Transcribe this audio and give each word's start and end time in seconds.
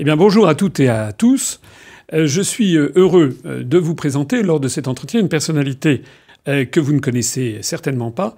Eh 0.00 0.04
bien, 0.04 0.16
bonjour 0.16 0.46
à 0.46 0.54
toutes 0.54 0.78
et 0.78 0.88
à 0.88 1.10
tous. 1.12 1.60
Euh, 2.12 2.28
je 2.28 2.40
suis 2.40 2.76
euh, 2.76 2.92
heureux 2.94 3.36
euh, 3.44 3.64
de 3.64 3.78
vous 3.78 3.96
présenter 3.96 4.44
lors 4.44 4.60
de 4.60 4.68
cet 4.68 4.86
entretien 4.86 5.18
une 5.18 5.28
personnalité 5.28 6.02
que 6.46 6.80
vous 6.80 6.94
ne 6.94 7.00
connaissez 7.00 7.58
certainement 7.60 8.10
pas, 8.10 8.34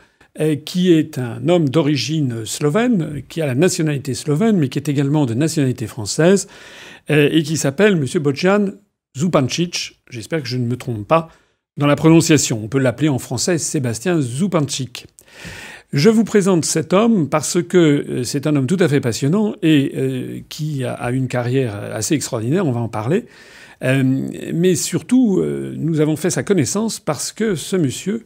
qui 0.64 0.92
est 0.92 1.16
un 1.16 1.48
homme 1.48 1.68
d'origine 1.68 2.44
slovène, 2.44 3.22
qui 3.28 3.40
a 3.40 3.46
la 3.46 3.54
nationalité 3.54 4.14
slovène, 4.14 4.56
mais 4.56 4.68
qui 4.68 4.80
est 4.80 4.88
également 4.88 5.26
de 5.26 5.34
nationalité 5.34 5.86
française, 5.86 6.48
et 7.08 7.40
qui 7.44 7.56
s'appelle 7.56 7.92
M. 7.92 8.20
Bojan 8.20 8.70
Zupancic. 9.16 10.02
J'espère 10.10 10.42
que 10.42 10.48
je 10.48 10.56
ne 10.56 10.66
me 10.66 10.76
trompe 10.76 11.06
pas 11.06 11.28
dans 11.76 11.86
la 11.86 11.94
prononciation. 11.94 12.60
On 12.64 12.66
peut 12.66 12.80
l'appeler 12.80 13.08
en 13.08 13.20
français 13.20 13.58
Sébastien 13.58 14.20
Zupancic. 14.20 15.06
Je 15.92 16.08
vous 16.08 16.22
présente 16.22 16.64
cet 16.64 16.92
homme 16.92 17.28
parce 17.28 17.60
que 17.60 17.76
euh, 17.76 18.22
c'est 18.22 18.46
un 18.46 18.54
homme 18.54 18.68
tout 18.68 18.76
à 18.78 18.88
fait 18.88 19.00
passionnant 19.00 19.56
et 19.60 19.92
euh, 19.96 20.40
qui 20.48 20.84
a 20.84 21.10
une 21.10 21.26
carrière 21.26 21.74
assez 21.92 22.14
extraordinaire, 22.14 22.64
on 22.64 22.70
va 22.70 22.80
en 22.80 22.88
parler. 22.88 23.26
Euh, 23.82 24.28
mais 24.54 24.76
surtout, 24.76 25.42
nous 25.42 26.00
avons 26.00 26.14
fait 26.14 26.30
sa 26.30 26.42
connaissance 26.42 27.00
parce 27.00 27.32
que 27.32 27.54
ce 27.56 27.76
monsieur 27.76 28.24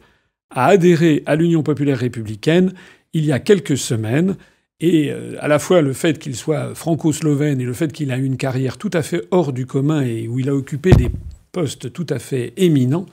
a 0.51 0.67
adhéré 0.67 1.23
à 1.25 1.35
l'Union 1.35 1.63
populaire 1.63 1.97
républicaine 1.97 2.73
il 3.13 3.25
y 3.25 3.31
a 3.31 3.39
quelques 3.39 3.77
semaines. 3.77 4.35
Et 4.81 5.13
à 5.39 5.47
la 5.47 5.57
fois 5.57 5.81
le 5.81 5.93
fait 5.93 6.19
qu'il 6.19 6.35
soit 6.35 6.75
franco-slovène 6.75 7.61
et 7.61 7.63
le 7.63 7.71
fait 7.71 7.93
qu'il 7.93 8.11
a 8.11 8.17
une 8.17 8.35
carrière 8.35 8.77
tout 8.77 8.91
à 8.91 9.01
fait 9.01 9.25
hors 9.31 9.53
du 9.53 9.65
commun 9.65 10.01
et 10.01 10.27
où 10.27 10.37
il 10.37 10.49
a 10.49 10.53
occupé 10.53 10.91
des 10.91 11.09
postes 11.53 11.93
tout 11.93 12.05
à 12.09 12.19
fait 12.19 12.51
éminents, 12.57 13.05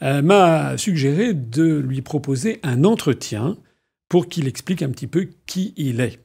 m'a 0.00 0.78
suggéré 0.78 1.34
de 1.34 1.76
lui 1.76 2.00
proposer 2.00 2.58
un 2.62 2.84
entretien 2.84 3.58
pour 4.08 4.28
qu'il 4.28 4.46
explique 4.46 4.82
un 4.82 4.90
petit 4.90 5.06
peu 5.06 5.28
qui 5.46 5.74
il 5.76 6.00
est 6.00 6.20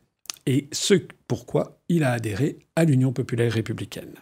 et 0.45 0.67
ce 0.71 0.95
pourquoi 1.27 1.79
il 1.89 2.03
a 2.03 2.11
adhéré 2.11 2.59
à 2.75 2.83
l'Union 2.83 3.13
populaire 3.13 3.53
républicaine. 3.53 4.15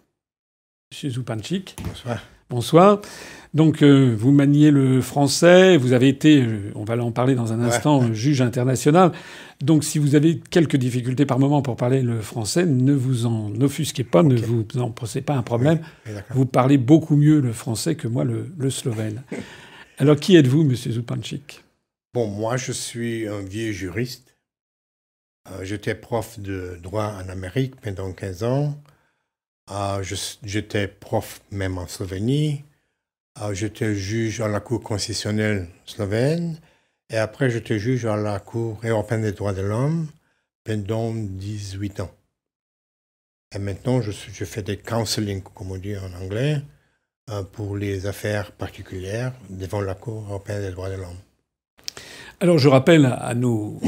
Monsieur 0.91 1.09
Zupanchik. 1.09 1.75
Bonsoir. 1.83 2.19
Bonsoir. 2.49 3.01
Donc, 3.53 3.83
euh, 3.83 4.15
vous 4.17 4.31
maniez 4.31 4.71
le 4.71 5.01
français, 5.01 5.77
vous 5.77 5.93
avez 5.93 6.07
été, 6.07 6.41
euh, 6.41 6.71
on 6.73 6.83
va 6.83 6.97
en 7.03 7.11
parler 7.11 7.35
dans 7.35 7.53
un 7.53 7.59
instant, 7.59 8.11
juge 8.11 8.41
international. 8.41 9.11
Donc, 9.61 9.83
si 9.83 9.99
vous 9.99 10.15
avez 10.15 10.39
quelques 10.49 10.75
difficultés 10.75 11.27
par 11.27 11.37
moment 11.37 11.61
pour 11.61 11.75
parler 11.75 12.01
le 12.01 12.21
français, 12.21 12.65
ne 12.65 12.93
vous 12.93 13.27
en 13.27 13.53
offusquez 13.61 14.03
pas, 14.03 14.23
ne 14.23 14.35
vous 14.35 14.65
en 14.77 14.89
posez 14.89 15.21
pas 15.21 15.35
un 15.35 15.43
problème. 15.43 15.79
vous 16.31 16.47
parlez 16.47 16.79
beaucoup 16.79 17.15
mieux 17.15 17.39
le 17.39 17.53
français 17.53 17.93
que 17.93 18.07
moi 18.07 18.23
le, 18.23 18.51
le 18.57 18.69
slovène. 18.71 19.21
Alors, 19.99 20.15
qui 20.15 20.35
êtes-vous, 20.35 20.63
monsieur 20.63 20.91
Zupanchik 20.91 21.63
Bon, 22.11 22.25
moi, 22.25 22.57
je 22.57 22.71
suis 22.71 23.27
un 23.27 23.41
vieux 23.41 23.71
juriste. 23.71 24.35
Euh, 25.47 25.63
j'étais 25.63 25.93
prof 25.93 26.39
de 26.39 26.79
droit 26.81 27.05
en 27.05 27.29
Amérique 27.29 27.79
pendant 27.81 28.11
15 28.13 28.43
ans. 28.43 28.81
Euh, 29.69 30.03
j'étais 30.43 30.87
prof 30.87 31.41
même 31.51 31.77
en 31.77 31.87
Slovénie. 31.87 32.65
Euh, 33.41 33.53
j'étais 33.53 33.93
juge 33.93 34.41
à 34.41 34.47
la 34.47 34.59
Cour 34.59 34.81
constitutionnelle 34.81 35.67
slovène. 35.85 36.59
Et 37.11 37.17
après, 37.17 37.51
j'étais 37.51 37.77
juge 37.77 38.07
à 38.07 38.15
la 38.15 38.39
Cour 38.39 38.79
européenne 38.83 39.21
des 39.21 39.33
droits 39.33 39.53
de 39.53 39.61
l'homme 39.61 40.07
pendant 40.63 41.13
18 41.13 41.99
ans. 41.99 42.11
Et 43.53 43.59
maintenant, 43.59 44.01
je, 44.01 44.11
je, 44.11 44.45
fais 44.45 44.63
des 44.63 44.77
counseling, 44.77 45.43
comme 45.43 45.71
on 45.71 45.77
dit 45.77 45.95
en 45.97 46.11
anglais, 46.13 46.61
pour 47.53 47.77
les 47.77 48.07
affaires 48.07 48.51
particulières 48.51 49.33
devant 49.49 49.81
la 49.81 49.95
Cour 49.95 50.23
européenne 50.23 50.61
des 50.61 50.71
droits 50.71 50.89
de 50.89 50.95
l'homme. 50.95 51.17
Alors 52.41 52.57
je 52.57 52.69
rappelle 52.69 53.05
à 53.05 53.35
nos, 53.35 53.79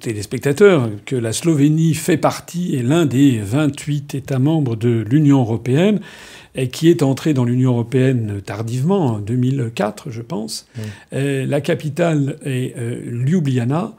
téléspectateurs 0.00 0.88
que 1.04 1.14
la 1.14 1.34
Slovénie 1.34 1.92
fait 1.92 2.16
partie, 2.16 2.74
est 2.74 2.82
l'un 2.82 3.04
des 3.04 3.38
28 3.38 4.14
États 4.14 4.38
membres 4.38 4.76
de 4.76 5.04
l'Union 5.06 5.40
européenne, 5.40 6.00
et 6.54 6.68
qui 6.68 6.88
est 6.88 7.02
entré 7.02 7.34
dans 7.34 7.44
l'Union 7.44 7.72
européenne 7.72 8.40
tardivement, 8.44 9.06
en 9.08 9.18
2004 9.18 10.10
je 10.10 10.22
pense. 10.22 10.66
Euh, 11.12 11.44
la 11.44 11.60
capitale 11.60 12.38
est 12.46 12.74
euh, 12.78 12.98
Ljubljana. 13.04 13.92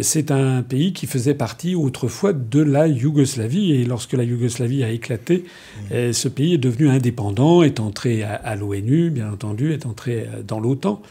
C'est 0.00 0.30
un 0.30 0.62
pays 0.62 0.92
qui 0.92 1.06
faisait 1.06 1.34
partie 1.34 1.74
autrefois 1.74 2.32
de 2.32 2.60
la 2.60 2.86
Yougoslavie 2.86 3.72
et 3.72 3.84
lorsque 3.84 4.14
la 4.14 4.24
Yougoslavie 4.24 4.82
a 4.82 4.90
éclaté, 4.90 5.44
euh, 5.92 6.12
ce 6.12 6.28
pays 6.28 6.54
est 6.54 6.58
devenu 6.58 6.88
indépendant, 6.88 7.62
est 7.62 7.80
entré 7.80 8.22
à 8.22 8.56
l'ONU, 8.56 9.10
bien 9.10 9.30
entendu, 9.30 9.72
est 9.72 9.86
entré 9.86 10.26
dans 10.46 10.58
l'OTAN. 10.58 11.02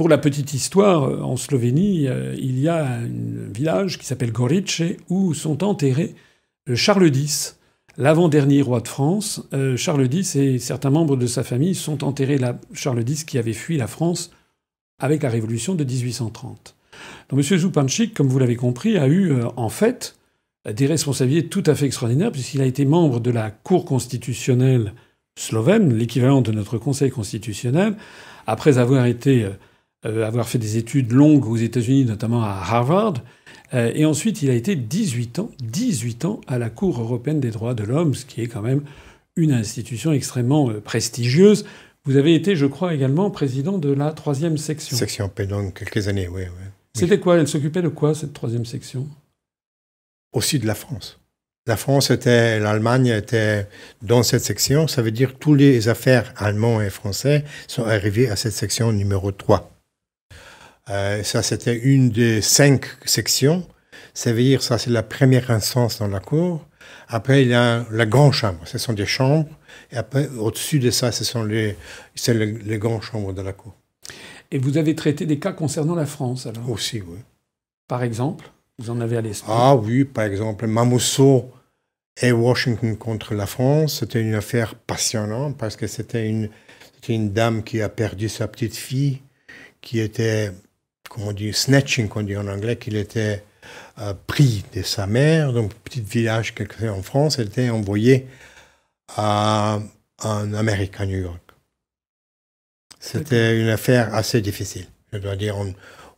Pour 0.00 0.08
la 0.08 0.16
petite 0.16 0.54
histoire, 0.54 1.22
en 1.22 1.36
Slovénie, 1.36 2.08
euh, 2.08 2.34
il 2.38 2.58
y 2.58 2.68
a 2.68 2.86
un 2.86 3.06
village 3.52 3.98
qui 3.98 4.06
s'appelle 4.06 4.32
Gorice 4.32 4.80
où 5.10 5.34
sont 5.34 5.62
enterrés 5.62 6.14
euh, 6.70 6.74
Charles 6.74 7.14
X, 7.14 7.58
l'avant-dernier 7.98 8.62
roi 8.62 8.80
de 8.80 8.88
France. 8.88 9.42
Euh, 9.52 9.76
Charles 9.76 10.08
X 10.10 10.36
et 10.36 10.58
certains 10.58 10.88
membres 10.88 11.16
de 11.16 11.26
sa 11.26 11.44
famille 11.44 11.74
sont 11.74 12.02
enterrés 12.02 12.38
là. 12.38 12.58
Charles 12.72 13.06
X 13.06 13.24
qui 13.24 13.36
avait 13.36 13.52
fui 13.52 13.76
la 13.76 13.86
France 13.86 14.30
avec 14.98 15.22
la 15.22 15.28
Révolution 15.28 15.74
de 15.74 15.84
1830. 15.84 16.76
Donc 17.28 17.38
M. 17.38 17.58
Zupanchik, 17.58 18.14
comme 18.14 18.28
vous 18.28 18.38
l'avez 18.38 18.56
compris, 18.56 18.96
a 18.96 19.06
eu 19.06 19.34
en 19.56 19.68
fait 19.68 20.16
des 20.66 20.86
responsabilités 20.86 21.48
tout 21.48 21.64
à 21.66 21.74
fait 21.74 21.84
extraordinaires 21.84 22.32
puisqu'il 22.32 22.62
a 22.62 22.66
été 22.66 22.86
membre 22.86 23.20
de 23.20 23.30
la 23.30 23.50
Cour 23.50 23.84
constitutionnelle 23.84 24.94
slovène, 25.38 25.92
l'équivalent 25.92 26.40
de 26.40 26.52
notre 26.52 26.78
Conseil 26.78 27.10
constitutionnel, 27.10 27.96
après 28.46 28.78
avoir 28.78 29.04
été 29.04 29.46
euh, 30.06 30.26
avoir 30.26 30.48
fait 30.48 30.58
des 30.58 30.78
études 30.78 31.12
longues 31.12 31.46
aux 31.46 31.56
États-Unis, 31.56 32.06
notamment 32.06 32.42
à 32.42 32.48
Harvard. 32.48 33.14
Euh, 33.74 33.92
et 33.94 34.04
ensuite, 34.04 34.42
il 34.42 34.50
a 34.50 34.54
été 34.54 34.74
18 34.74 35.38
ans, 35.40 35.50
18 35.62 36.24
ans 36.24 36.40
à 36.46 36.58
la 36.58 36.70
Cour 36.70 37.00
européenne 37.00 37.40
des 37.40 37.50
droits 37.50 37.74
de 37.74 37.84
l'homme, 37.84 38.14
ce 38.14 38.24
qui 38.24 38.40
est 38.40 38.46
quand 38.46 38.62
même 38.62 38.82
une 39.36 39.52
institution 39.52 40.12
extrêmement 40.12 40.70
euh, 40.70 40.80
prestigieuse. 40.80 41.66
Vous 42.04 42.16
avez 42.16 42.34
été, 42.34 42.56
je 42.56 42.66
crois, 42.66 42.94
également 42.94 43.30
président 43.30 43.78
de 43.78 43.92
la 43.92 44.12
troisième 44.12 44.56
section. 44.56 44.96
Section 44.96 45.28
pendant 45.28 45.70
quelques 45.70 46.08
années, 46.08 46.28
oui. 46.28 46.42
oui. 46.44 46.66
C'était 46.94 47.20
quoi? 47.20 47.36
Elle 47.36 47.46
s'occupait 47.46 47.82
de 47.82 47.88
quoi, 47.88 48.14
cette 48.14 48.32
troisième 48.32 48.64
section? 48.64 49.06
Aussi 50.32 50.58
de 50.58 50.66
la 50.66 50.74
France. 50.74 51.20
La 51.66 51.76
France 51.76 52.10
était, 52.10 52.58
l'Allemagne 52.58 53.08
était 53.08 53.68
dans 54.00 54.22
cette 54.22 54.42
section. 54.42 54.88
Ça 54.88 55.02
veut 55.02 55.10
dire 55.10 55.34
que 55.34 55.38
toutes 55.38 55.58
les 55.58 55.88
affaires 55.88 56.32
allemands 56.36 56.80
et 56.80 56.88
français 56.88 57.44
sont 57.68 57.84
arrivées 57.84 58.30
à 58.30 58.36
cette 58.36 58.54
section 58.54 58.92
numéro 58.92 59.30
3. 59.30 59.70
Euh, 60.90 61.22
ça, 61.22 61.42
c'était 61.42 61.78
une 61.78 62.10
des 62.10 62.40
cinq 62.42 62.86
sections. 63.04 63.66
Ça 64.12 64.32
veut 64.32 64.42
dire, 64.42 64.62
ça, 64.62 64.76
c'est 64.76 64.90
la 64.90 65.02
première 65.02 65.50
instance 65.50 65.98
dans 66.00 66.08
la 66.08 66.20
cour. 66.20 66.66
Après, 67.08 67.42
il 67.42 67.48
y 67.48 67.54
a 67.54 67.86
la 67.90 68.06
grande 68.06 68.32
chambre. 68.32 68.60
Ce 68.64 68.78
sont 68.78 68.92
des 68.92 69.06
chambres. 69.06 69.48
Et 69.92 69.96
après, 69.96 70.28
au-dessus 70.28 70.78
de 70.78 70.90
ça, 70.90 71.12
ce 71.12 71.24
sont 71.24 71.44
les, 71.44 71.76
c'est 72.14 72.34
les, 72.34 72.78
grandes 72.78 73.02
chambres 73.02 73.32
de 73.32 73.42
la 73.42 73.52
cour. 73.52 73.74
Et 74.50 74.58
vous 74.58 74.78
avez 74.78 74.94
traité 74.96 75.26
des 75.26 75.38
cas 75.38 75.52
concernant 75.52 75.94
la 75.94 76.06
France, 76.06 76.46
alors? 76.46 76.68
Aussi, 76.68 77.00
oui. 77.00 77.18
Par 77.86 78.02
exemple 78.02 78.50
Vous 78.78 78.90
en 78.90 79.00
avez 79.00 79.16
à 79.16 79.20
l'esprit? 79.20 79.50
Ah 79.52 79.76
oui, 79.76 80.04
par 80.04 80.24
exemple, 80.24 80.66
Mamousso 80.66 81.50
et 82.20 82.32
Washington 82.32 82.96
contre 82.96 83.34
la 83.34 83.46
France. 83.46 84.00
C'était 84.00 84.20
une 84.20 84.34
affaire 84.34 84.74
passionnante 84.74 85.56
parce 85.56 85.76
que 85.76 85.86
c'était 85.86 86.28
une, 86.28 86.50
c'était 86.94 87.14
une 87.14 87.32
dame 87.32 87.62
qui 87.62 87.80
a 87.80 87.88
perdu 87.88 88.28
sa 88.28 88.48
petite 88.48 88.76
fille, 88.76 89.20
qui 89.80 90.00
était 90.00 90.52
comme 91.10 91.24
on 91.24 91.32
dit, 91.32 91.52
snatching, 91.52 92.08
qu'on 92.08 92.22
dit 92.22 92.36
en 92.36 92.46
anglais, 92.46 92.76
qu'il 92.76 92.96
était 92.96 93.42
euh, 93.98 94.14
pris 94.28 94.64
de 94.74 94.82
sa 94.82 95.08
mère, 95.08 95.52
donc 95.52 95.74
petit 95.74 96.00
village 96.00 96.54
quelque 96.54 96.86
en 96.86 97.02
France, 97.02 97.38
elle 97.38 97.48
était 97.48 97.68
envoyée 97.68 98.28
à, 99.16 99.80
en 100.22 100.54
Amérique, 100.54 101.00
à 101.00 101.06
New 101.06 101.18
York. 101.18 101.42
C'était 103.00 103.60
une 103.60 103.68
affaire 103.68 104.14
assez 104.14 104.40
difficile. 104.40 104.86
Je 105.12 105.18
dois 105.18 105.34
dire, 105.34 105.56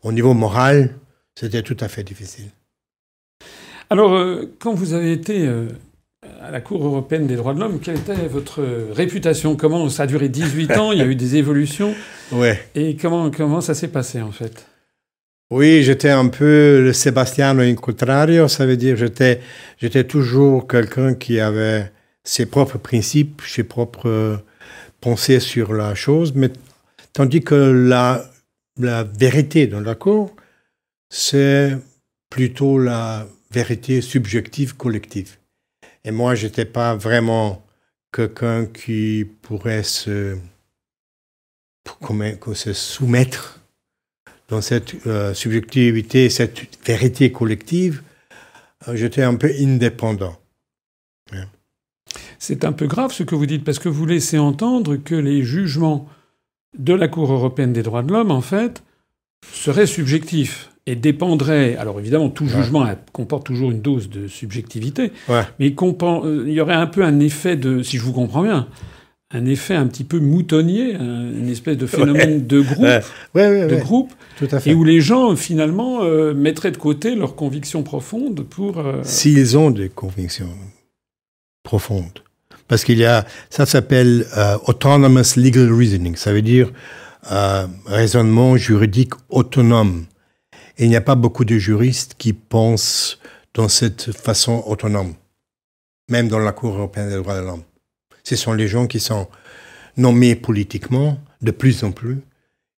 au 0.02 0.12
niveau 0.12 0.34
moral, 0.34 0.94
c'était 1.34 1.62
tout 1.62 1.76
à 1.80 1.88
fait 1.88 2.04
difficile. 2.04 2.50
Alors, 3.88 4.14
euh, 4.14 4.54
quand 4.58 4.74
vous 4.74 4.92
avez 4.92 5.12
été 5.12 5.46
euh, 5.46 5.68
à 6.42 6.50
la 6.50 6.60
Cour 6.60 6.84
européenne 6.84 7.26
des 7.26 7.36
droits 7.36 7.54
de 7.54 7.60
l'homme, 7.60 7.80
quelle 7.80 7.96
était 7.96 8.28
votre 8.28 8.62
réputation? 8.92 9.56
Comment 9.56 9.88
ça 9.88 10.02
a 10.02 10.06
duré 10.06 10.28
18 10.28 10.72
ans? 10.72 10.92
Il 10.92 10.98
y 10.98 11.02
a 11.02 11.06
eu 11.06 11.16
des 11.16 11.36
évolutions. 11.36 11.94
Ouais. 12.32 12.66
Et 12.74 12.96
comment, 12.96 13.30
comment 13.30 13.60
ça 13.60 13.74
s'est 13.74 13.88
passé 13.88 14.22
en 14.22 14.32
fait? 14.32 14.64
Oui, 15.52 15.82
j'étais 15.82 16.08
un 16.08 16.28
peu 16.28 16.80
le 16.82 16.94
Sebastiano 16.94 17.60
in 17.60 17.74
contrario, 17.74 18.48
ça 18.48 18.64
veut 18.64 18.78
dire 18.78 18.96
j'étais 18.96 19.40
j'étais 19.76 20.04
toujours 20.04 20.66
quelqu'un 20.66 21.14
qui 21.14 21.40
avait 21.40 21.92
ses 22.24 22.46
propres 22.46 22.78
principes, 22.78 23.42
ses 23.46 23.64
propres 23.64 24.42
pensées 25.02 25.40
sur 25.40 25.74
la 25.74 25.94
chose, 25.94 26.32
mais 26.34 26.50
tandis 27.12 27.42
que 27.42 27.54
la, 27.54 28.24
la 28.78 29.04
vérité 29.04 29.66
dans 29.66 29.80
la 29.80 29.94
cour, 29.94 30.34
c'est 31.10 31.76
plutôt 32.30 32.78
la 32.78 33.26
vérité 33.50 34.00
subjective 34.00 34.74
collective. 34.74 35.36
Et 36.02 36.12
moi, 36.12 36.34
j'étais 36.34 36.64
pas 36.64 36.94
vraiment 36.94 37.62
quelqu'un 38.10 38.64
qui 38.64 39.26
pourrait 39.42 39.82
se, 39.82 40.38
se 42.54 42.72
soumettre 42.72 43.61
dans 44.52 44.60
cette 44.60 45.06
euh, 45.06 45.32
subjectivité, 45.32 46.28
cette 46.28 46.86
vérité 46.86 47.32
collective, 47.32 48.02
euh, 48.86 48.94
j'étais 48.94 49.22
un 49.22 49.34
peu 49.34 49.50
indépendant. 49.58 50.36
c'est 52.38 52.66
un 52.66 52.72
peu 52.72 52.86
grave 52.86 53.12
ce 53.12 53.22
que 53.22 53.34
vous 53.34 53.46
dites, 53.46 53.64
parce 53.64 53.78
que 53.78 53.88
vous 53.88 54.04
laissez 54.04 54.38
entendre 54.38 54.96
que 54.96 55.14
les 55.14 55.42
jugements 55.42 56.06
de 56.78 56.92
la 56.92 57.08
Cour 57.08 57.32
européenne 57.32 57.72
des 57.72 57.82
droits 57.82 58.02
de 58.02 58.12
l'homme, 58.12 58.30
en 58.30 58.42
fait, 58.42 58.82
seraient 59.54 59.86
subjectifs 59.86 60.68
et 60.84 60.96
dépendraient. 60.96 61.76
Alors 61.76 61.98
évidemment, 61.98 62.28
tout 62.28 62.46
jugement 62.46 62.86
comporte 63.12 63.46
toujours 63.46 63.70
une 63.70 63.80
dose 63.80 64.10
de 64.10 64.28
subjectivité, 64.28 65.12
mais 65.28 65.68
il, 65.68 65.76
il 66.46 66.52
y 66.52 66.60
aurait 66.60 66.74
un 66.74 66.88
peu 66.88 67.02
un 67.02 67.20
effet 67.20 67.56
de, 67.56 67.82
si 67.82 67.96
je 67.96 68.02
vous 68.02 68.12
comprends 68.12 68.42
bien, 68.42 68.68
un 69.32 69.46
effet 69.46 69.74
un 69.74 69.86
petit 69.86 70.04
peu 70.04 70.20
moutonnier, 70.20 70.92
une 70.92 71.48
espèce 71.48 71.78
de 71.78 71.86
phénomène 71.86 72.46
de 72.46 72.60
groupe, 72.60 72.86
de 73.34 73.80
groupe, 73.80 74.12
et 74.66 74.74
où 74.74 74.84
les 74.84 75.00
gens 75.00 75.34
finalement 75.36 76.02
euh, 76.02 76.34
mettraient 76.34 76.70
de 76.70 76.76
côté 76.76 77.14
leurs 77.14 77.34
convictions 77.34 77.82
profondes 77.82 78.44
pour. 78.44 78.78
Euh, 78.78 79.00
S'ils 79.04 79.56
ont 79.56 79.70
des 79.70 79.88
convictions 79.88 80.50
profondes, 81.62 82.20
parce 82.68 82.84
qu'il 82.84 82.98
y 82.98 83.06
a, 83.06 83.24
ça 83.48 83.64
s'appelle 83.64 84.26
euh, 84.36 84.58
autonomous 84.66 85.36
legal 85.36 85.72
reasoning, 85.72 86.16
ça 86.16 86.32
veut 86.32 86.42
dire 86.42 86.72
raisonnement 87.86 88.56
juridique 88.56 89.12
autonome. 89.28 90.06
Et 90.76 90.84
il 90.84 90.88
n'y 90.88 90.96
a 90.96 91.00
pas 91.00 91.14
beaucoup 91.14 91.44
de 91.44 91.56
juristes 91.56 92.16
qui 92.18 92.32
pensent 92.32 93.20
dans 93.54 93.68
cette 93.68 94.10
façon 94.10 94.64
autonome, 94.66 95.14
même 96.10 96.26
dans 96.26 96.40
la 96.40 96.50
Cour 96.50 96.74
européenne 96.74 97.10
des 97.10 97.16
droits 97.16 97.40
de 97.40 97.46
l'homme 97.46 97.62
ce 98.24 98.36
sont 98.36 98.52
les 98.52 98.68
gens 98.68 98.86
qui 98.86 99.00
sont 99.00 99.28
nommés 99.96 100.34
politiquement 100.34 101.18
de 101.40 101.50
plus 101.50 101.84
en 101.84 101.92
plus. 101.92 102.18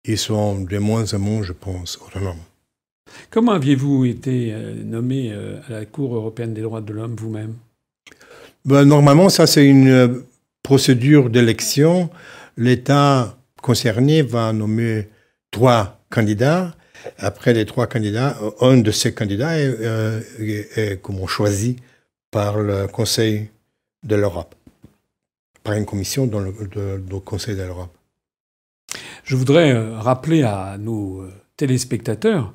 Ils 0.04 0.18
sont 0.18 0.60
de 0.60 0.78
moins 0.78 1.12
en 1.14 1.18
moins, 1.18 1.42
je 1.42 1.52
pense, 1.52 1.98
autonomes. 2.04 2.40
Comment 3.30 3.52
aviez-vous 3.52 4.06
été 4.06 4.52
euh, 4.52 4.74
nommé 4.82 5.30
euh, 5.32 5.60
à 5.68 5.72
la 5.72 5.84
Cour 5.84 6.14
européenne 6.16 6.54
des 6.54 6.62
droits 6.62 6.80
de 6.80 6.92
l'homme 6.92 7.14
vous-même? 7.14 7.54
Ben, 8.64 8.84
Normalement, 8.84 9.28
ça 9.28 9.46
c'est 9.46 9.66
une 9.66 9.88
euh, 9.88 10.24
procédure 10.62 11.28
d'élection. 11.28 12.10
L'État 12.56 13.36
concerné 13.60 14.22
va 14.22 14.52
nommer 14.52 15.08
trois 15.50 16.00
candidats. 16.10 16.74
Après 17.18 17.52
les 17.52 17.66
trois 17.66 17.86
candidats, 17.86 18.36
un 18.60 18.78
de 18.78 18.90
ces 18.92 19.12
candidats 19.12 19.58
est, 19.58 19.76
est 20.76 21.00
choisi 21.26 21.76
par 22.30 22.58
le 22.60 22.86
Conseil 22.86 23.48
de 24.04 24.14
l'Europe 24.14 24.54
par 25.62 25.74
une 25.74 25.86
commission 25.86 26.26
dans 26.26 26.40
le, 26.40 27.20
Conseil 27.20 27.56
de 27.56 27.62
l'Europe. 27.62 27.96
Je 29.24 29.36
voudrais 29.36 29.72
euh, 29.72 29.98
rappeler 29.98 30.42
à 30.42 30.76
nos 30.78 31.20
euh, 31.20 31.32
téléspectateurs 31.56 32.52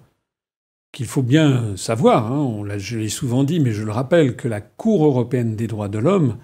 qu'il 0.91 1.05
faut 1.05 1.23
bien 1.23 1.77
savoir, 1.77 2.31
hein, 2.31 2.39
on 2.39 2.65
je 2.77 2.97
l'ai 2.97 3.09
souvent 3.09 3.43
dit, 3.43 3.59
mais 3.59 3.71
je 3.71 3.83
le 3.83 3.91
rappelle, 3.91 4.35
que 4.35 4.47
la 4.47 4.61
Cour 4.61 5.05
européenne 5.05 5.55
des 5.55 5.67
droits 5.67 5.89
de 5.89 5.99
l'homme, 5.99 6.37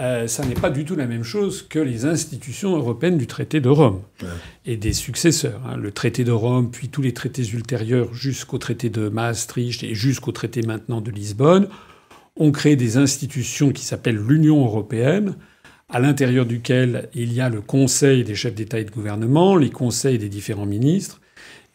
euh, 0.00 0.26
ça 0.26 0.44
n'est 0.44 0.54
pas 0.54 0.70
du 0.70 0.84
tout 0.84 0.96
la 0.96 1.06
même 1.06 1.22
chose 1.22 1.62
que 1.62 1.78
les 1.78 2.04
institutions 2.04 2.76
européennes 2.76 3.16
du 3.16 3.28
traité 3.28 3.60
de 3.60 3.68
Rome 3.68 4.02
et 4.64 4.76
des 4.76 4.92
successeurs. 4.92 5.60
Hein. 5.66 5.76
Le 5.76 5.92
traité 5.92 6.24
de 6.24 6.32
Rome, 6.32 6.70
puis 6.72 6.88
tous 6.88 7.02
les 7.02 7.14
traités 7.14 7.46
ultérieurs 7.50 8.12
jusqu'au 8.12 8.58
traité 8.58 8.90
de 8.90 9.08
Maastricht 9.08 9.84
et 9.84 9.94
jusqu'au 9.94 10.32
traité 10.32 10.62
maintenant 10.62 11.00
de 11.00 11.12
Lisbonne, 11.12 11.68
ont 12.36 12.50
créé 12.50 12.74
des 12.74 12.96
institutions 12.96 13.70
qui 13.70 13.84
s'appellent 13.84 14.18
l'Union 14.18 14.64
européenne, 14.64 15.36
à 15.88 16.00
l'intérieur 16.00 16.46
duquel 16.46 17.08
il 17.14 17.32
y 17.32 17.40
a 17.40 17.48
le 17.48 17.60
Conseil 17.60 18.24
des 18.24 18.34
chefs 18.34 18.54
d'État 18.54 18.78
et 18.78 18.84
de 18.84 18.90
gouvernement, 18.90 19.56
les 19.56 19.70
conseils 19.70 20.18
des 20.18 20.28
différents 20.28 20.66
ministres. 20.66 21.20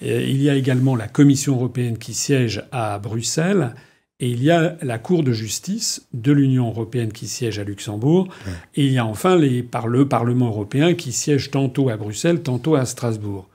il 0.01 0.41
y 0.41 0.49
a 0.49 0.55
également 0.55 0.95
la 0.95 1.07
Commission 1.07 1.55
européenne 1.55 1.97
qui 1.97 2.13
siège 2.13 2.63
à 2.71 2.99
Bruxelles. 2.99 3.75
Et 4.21 4.29
il 4.29 4.43
y 4.43 4.51
a 4.51 4.75
la 4.81 4.99
Cour 4.99 5.23
de 5.23 5.31
justice 5.31 6.05
de 6.13 6.33
l'Union 6.33 6.67
européenne 6.67 7.13
qui 7.13 7.27
siège 7.27 7.57
à 7.57 7.63
Luxembourg. 7.63 8.27
Et 8.75 8.85
il 8.85 8.91
y 8.91 8.97
a 8.97 9.05
enfin 9.05 9.39
par 9.71 9.87
le 9.87 10.07
Parlement 10.09 10.47
européen 10.47 10.93
qui 10.93 11.13
siège 11.13 11.51
tantôt 11.51 11.89
à 11.89 11.95
Bruxelles, 11.95 12.41
tantôt 12.41 12.75
à 12.75 12.85
Strasbourg. 12.85 13.47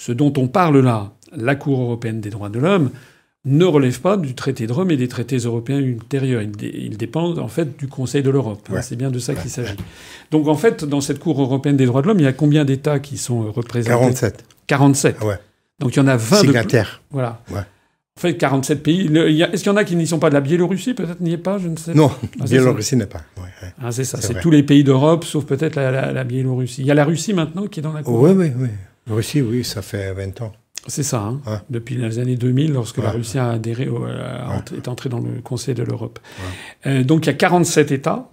Ce 0.00 0.10
dont 0.10 0.32
on 0.36 0.48
parle 0.48 0.80
là, 0.80 1.12
la 1.32 1.54
Cour 1.54 1.80
européenne 1.80 2.20
des 2.20 2.30
droits 2.30 2.48
de 2.48 2.58
l'homme, 2.58 2.90
ne 3.44 3.64
relève 3.64 4.00
pas 4.00 4.16
du 4.16 4.34
traité 4.34 4.66
de 4.66 4.72
Rome 4.72 4.90
et 4.90 4.96
des 4.96 5.08
traités 5.08 5.38
européens 5.38 5.78
ultérieurs. 5.78 6.42
Il, 6.42 6.96
dépend 6.96 7.36
en 7.38 7.48
fait 7.48 7.78
du 7.78 7.88
Conseil 7.88 8.22
de 8.22 8.30
l'Europe. 8.30 8.68
C'est 8.82 8.96
bien 8.96 9.10
de 9.10 9.18
ça 9.18 9.34
qu'il 9.34 9.50
s'agit. 9.50 9.76
Donc 10.30 10.46
en 10.48 10.56
fait, 10.56 10.84
dans 10.84 11.00
cette 11.00 11.18
Cour 11.18 11.40
européenne 11.40 11.76
des 11.76 11.86
droits 11.86 12.02
de 12.02 12.08
l'homme, 12.08 12.20
il 12.20 12.24
y 12.24 12.28
a 12.28 12.32
combien 12.32 12.64
d'États 12.64 12.98
qui 12.98 13.16
sont 13.16 13.44
euh, 13.44 13.50
représentés? 13.50 13.98
47. 13.98 14.44
47. 14.66 15.22
Ouais. 15.22 15.38
Donc 15.78 15.96
il 15.96 15.98
y 15.98 16.02
en 16.02 16.06
a 16.06 16.16
20 16.16 16.36
Signataires. 16.36 17.02
Voilà. 17.10 17.40
En 17.52 18.20
fait, 18.20 18.36
47 18.36 18.82
pays. 18.82 19.06
Est-ce 19.06 19.62
qu'il 19.62 19.66
y 19.66 19.74
en 19.74 19.76
a 19.76 19.84
qui 19.84 19.96
n'y 19.96 20.06
sont 20.06 20.18
pas 20.18 20.28
de 20.28 20.34
la 20.34 20.42
Biélorussie 20.42 20.92
Peut-être 20.92 21.20
n'y 21.20 21.32
est 21.32 21.38
pas, 21.38 21.56
je 21.56 21.68
ne 21.68 21.76
sais 21.76 21.92
pas. 21.92 21.98
Non, 21.98 22.10
ah, 22.40 22.44
Biélorussie 22.44 22.96
n'est 22.96 23.06
pas. 23.06 23.22
Ah, 23.82 23.90
c'est 23.90 24.04
ça. 24.04 24.20
C'est 24.20 24.38
tous 24.40 24.50
les 24.50 24.62
pays 24.62 24.84
d'Europe, 24.84 25.24
sauf 25.24 25.46
peut-être 25.46 25.76
la, 25.76 26.12
la, 26.12 26.24
Biélorussie. 26.24 26.82
Il 26.82 26.86
y 26.86 26.90
a 26.90 26.94
la 26.94 27.06
Russie 27.06 27.32
maintenant 27.32 27.66
qui 27.66 27.80
est 27.80 27.82
dans 27.82 27.94
la 27.94 28.02
Cour? 28.02 28.20
Oui, 28.20 28.32
oui, 28.32 28.52
oui. 28.54 28.68
Russie, 29.08 29.40
oui, 29.40 29.64
ça 29.64 29.80
fait 29.80 30.12
20 30.12 30.42
ans. 30.42 30.52
C'est 30.86 31.02
ça, 31.02 31.20
hein. 31.20 31.62
depuis 31.68 31.96
les 31.96 32.18
années 32.18 32.36
2000, 32.36 32.72
lorsque 32.72 32.98
la 32.98 33.10
Russie 33.10 33.38
a 33.38 33.50
adhéré 33.50 33.88
est 34.76 34.88
entrée 34.88 35.08
dans 35.08 35.20
le 35.20 35.40
Conseil 35.42 35.74
de 35.74 35.82
l'Europe. 35.82 36.18
Euh, 36.86 37.04
donc 37.04 37.26
il 37.26 37.28
y 37.28 37.30
a 37.30 37.34
47 37.34 37.92
États. 37.92 38.30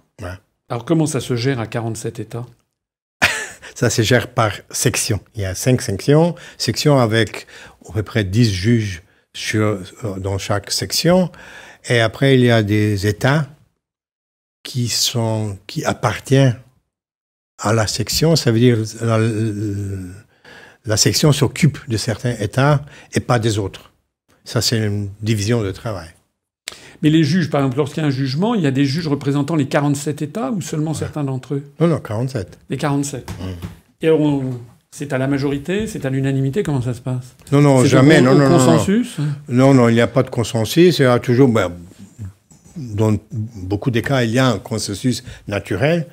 Alors 0.68 0.84
comment 0.84 1.06
ça 1.06 1.20
se 1.20 1.36
gère 1.36 1.60
à 1.60 1.66
47 1.66 2.20
États? 2.20 2.46
Ça 3.74 3.90
se 3.90 4.02
gère 4.02 4.28
par 4.28 4.52
section. 4.70 5.20
Il 5.36 5.42
y 5.42 5.44
a 5.44 5.54
cinq 5.54 5.82
sections, 5.82 6.34
sections 6.56 6.98
avec 6.98 7.46
à 7.88 7.92
peu 7.92 8.02
près 8.02 8.24
10 8.24 8.52
juges 8.52 9.02
sur, 9.34 9.62
euh, 9.62 10.18
dans 10.18 10.36
chaque 10.36 10.70
section. 10.70 11.30
Et 11.88 12.00
après, 12.00 12.34
il 12.34 12.40
y 12.40 12.50
a 12.50 12.62
des 12.62 13.06
États 13.06 13.46
qui, 14.64 14.88
sont, 14.88 15.58
qui 15.66 15.84
appartiennent 15.84 16.58
à 17.58 17.72
la 17.72 17.86
section. 17.86 18.34
Ça 18.36 18.50
veut 18.50 18.58
dire 18.58 18.78
la 19.00 19.18
section 20.96 21.32
s'occupe 21.32 21.78
de 21.88 21.96
certains 21.96 22.34
États 22.40 22.84
et 23.14 23.20
pas 23.20 23.38
des 23.38 23.58
autres. 23.58 23.92
Ça, 24.44 24.62
c'est 24.62 24.78
une 24.78 25.10
division 25.20 25.62
de 25.62 25.70
travail. 25.70 26.08
Mais 27.02 27.10
les 27.10 27.22
juges, 27.22 27.50
par 27.50 27.60
exemple, 27.60 27.76
lorsqu'il 27.76 28.02
y 28.02 28.04
a 28.04 28.08
un 28.08 28.10
jugement, 28.10 28.54
il 28.54 28.62
y 28.62 28.66
a 28.66 28.70
des 28.70 28.84
juges 28.84 29.06
représentant 29.06 29.54
les 29.54 29.66
47 29.66 30.22
États 30.22 30.50
ou 30.50 30.60
seulement 30.60 30.94
certains 30.94 31.22
d'entre 31.22 31.54
eux? 31.54 31.64
Non, 31.80 31.86
non, 31.86 31.98
47. 31.98 32.58
Les 32.70 32.76
47. 32.76 33.30
Mmh. 33.30 33.44
Et 34.02 34.10
c'est 34.90 35.12
à 35.12 35.18
la 35.18 35.28
majorité, 35.28 35.86
c'est 35.86 36.06
à 36.06 36.10
l'unanimité, 36.10 36.62
comment 36.62 36.82
ça 36.82 36.94
se 36.94 37.00
passe? 37.00 37.36
Non, 37.52 37.60
non, 37.60 37.84
jamais. 37.84 38.20
non, 38.20 38.34
non, 38.34 38.48
consensus 38.48 39.18
non, 39.48 39.74
non, 39.74 39.88
il 39.88 39.94
n'y 39.94 40.00
a 40.00 40.06
pas 40.06 40.22
de 40.22 40.30
consensus. 40.30 40.98
Il 40.98 41.02
y 41.02 41.04
a 41.04 41.18
toujours, 41.18 41.48
ben, 41.48 41.70
dans 42.76 43.14
beaucoup 43.54 43.90
de 43.90 44.00
cas, 44.00 44.24
il 44.24 44.30
y 44.30 44.38
a 44.38 44.48
un 44.48 44.58
consensus 44.58 45.22
naturel, 45.46 46.06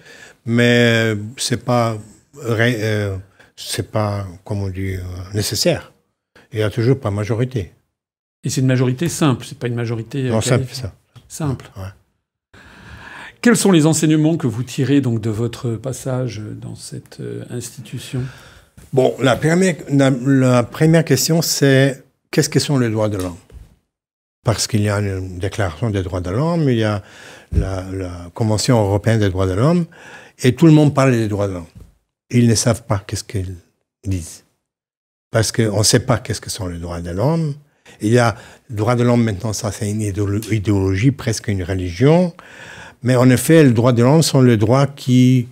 mais 0.46 1.16
c'est 1.38 1.64
pas 1.64 1.98
euh, 2.46 3.16
c'est 3.56 3.92
pas, 3.92 4.26
comme 4.44 4.62
on 4.62 4.70
dit, 4.70 4.96
euh, 4.96 5.02
nécessaire. 5.34 5.94
Il 6.52 6.58
n'y 6.58 6.64
a 6.64 6.70
toujours 6.70 7.00
pas 7.00 7.12
majorité. 7.12 7.72
Et 8.44 8.50
c'est 8.50 8.62
une 8.62 8.68
majorité 8.68 9.10
simple, 9.10 9.46
c'est 9.46 9.58
pas 9.58 9.68
une 9.68 9.76
majorité. 9.76 10.28
Euh, 10.28 10.32
non, 10.32 10.42
simple, 10.42 10.66
ça. 10.72 10.94
Simple. 11.28 11.70
Quels 13.42 13.58
sont 13.58 13.72
les 13.72 13.86
enseignements 13.86 14.38
que 14.38 14.48
vous 14.48 14.64
tirez 14.64 15.02
donc 15.02 15.22
de 15.22 15.30
votre 15.30 15.72
passage 15.72 16.42
dans 16.62 16.76
cette 16.76 17.20
euh, 17.20 17.44
institution? 17.50 18.22
Bon, 18.94 19.16
la 19.20 19.36
première, 19.36 19.76
la, 19.90 20.64
première 20.64 21.06
question, 21.06 21.42
c'est 21.42 22.04
qu'est-ce 22.32 22.50
que 22.50 22.60
sont 22.60 22.78
les 22.78 22.90
droits 22.90 23.10
de 23.10 23.18
l'homme? 23.18 23.38
Parce 24.44 24.68
qu'il 24.68 24.82
y 24.82 24.90
a 24.90 25.00
une 25.00 25.40
déclaration 25.40 25.90
des 25.90 26.04
droits 26.04 26.22
de 26.22 26.30
l'homme, 26.30 26.70
il 26.70 26.78
y 26.78 26.84
a 26.84 27.02
la, 27.52 27.84
la 27.92 28.32
Convention 28.34 28.80
européenne 28.80 29.20
des 29.20 29.30
droits 29.30 29.48
de 29.48 29.54
l'homme, 29.54 29.86
et 30.44 30.54
tout 30.54 30.68
le 30.68 30.72
monde 30.72 30.94
parle 30.94 31.12
des 31.12 31.28
droits 31.28 31.48
de 31.48 31.54
l'homme 31.54 31.66
ils 32.36 32.48
ne 32.48 32.56
savent 32.56 32.84
pas 32.84 33.04
qu'est-ce 33.06 33.24
qu'ils 33.24 33.56
disent. 34.06 34.44
Parce 35.32 35.52
qu'on 35.52 35.80
ne 35.80 35.84
sait 35.84 36.02
pas 36.02 36.18
qu'est-ce 36.18 36.42
que 36.42 36.50
sont 36.50 36.68
les 36.68 36.80
droits 36.80 37.02
de 37.02 37.12
l'homme. 37.12 37.56
Il 38.02 38.12
y 38.12 38.20
a 38.20 38.36
le 38.70 38.76
droit 38.76 38.96
de 38.96 39.04
l'homme 39.04 39.24
maintenant, 39.24 39.54
ça 39.54 39.72
c'est 39.72 39.90
une 39.90 40.02
idéologie, 40.02 41.12
presque 41.12 41.48
une 41.48 41.64
religion. 41.64 42.34
Mais 43.04 43.16
en 43.16 43.30
effet, 43.30 43.64
les 43.64 43.72
droits 43.72 43.94
de 43.94 44.04
l'homme 44.04 44.24
sont 44.24 44.42
les 44.42 44.58
droits 44.58 44.88
qui, 44.88 45.48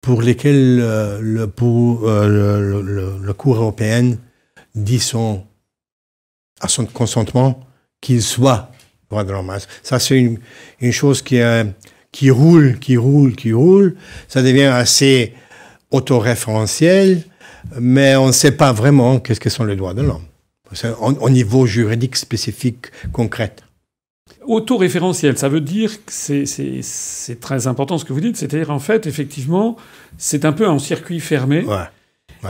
pour 0.00 0.20
lesquels 0.20 0.80
euh, 0.80 1.20
le, 1.20 1.46
pour, 1.46 2.08
euh, 2.08 3.18
le, 3.22 3.32
Cour 3.32 3.56
européenne 3.56 4.18
dit 4.74 5.00
son, 5.00 5.44
à 6.60 6.68
son 6.68 6.86
consentement 6.86 7.60
qu'il 8.00 8.22
soit 8.22 8.70
droit 9.08 9.24
de 9.24 9.32
l'homme. 9.32 9.56
Ça, 9.82 9.98
c'est 9.98 10.18
une, 10.18 10.38
une, 10.80 10.92
chose 10.92 11.22
qui 11.22 11.36
est 11.36 11.66
qui 12.12 12.30
roule, 12.30 12.78
qui 12.78 12.96
roule, 12.96 13.34
qui 13.34 13.52
roule. 13.52 13.96
Ça 14.28 14.42
devient 14.42 14.64
assez 14.64 15.34
autoréférentiel, 15.90 17.22
mais 17.80 18.16
on 18.16 18.28
ne 18.28 18.32
sait 18.32 18.52
pas 18.52 18.72
vraiment 18.72 19.18
qu'est-ce 19.18 19.40
que 19.40 19.50
sont 19.50 19.64
les 19.64 19.76
droits 19.76 19.94
de 19.94 20.02
l'homme 20.02 20.24
au 21.00 21.30
niveau 21.30 21.66
juridique 21.66 22.16
spécifique, 22.16 22.86
concret. 23.12 23.54
Autoréférentiel, 24.46 25.38
ça 25.38 25.48
veut 25.48 25.60
dire 25.60 26.04
que 26.04 26.12
c'est 26.12 27.40
très 27.40 27.66
important 27.66 27.98
ce 27.98 28.04
que 28.04 28.12
vous 28.12 28.20
dites, 28.20 28.36
c'est-à-dire 28.36 28.70
en 28.70 28.78
fait, 28.78 29.06
effectivement, 29.06 29.76
c'est 30.18 30.44
un 30.44 30.52
peu 30.52 30.66
un 30.68 30.78
circuit 30.78 31.20
fermé. 31.20 31.64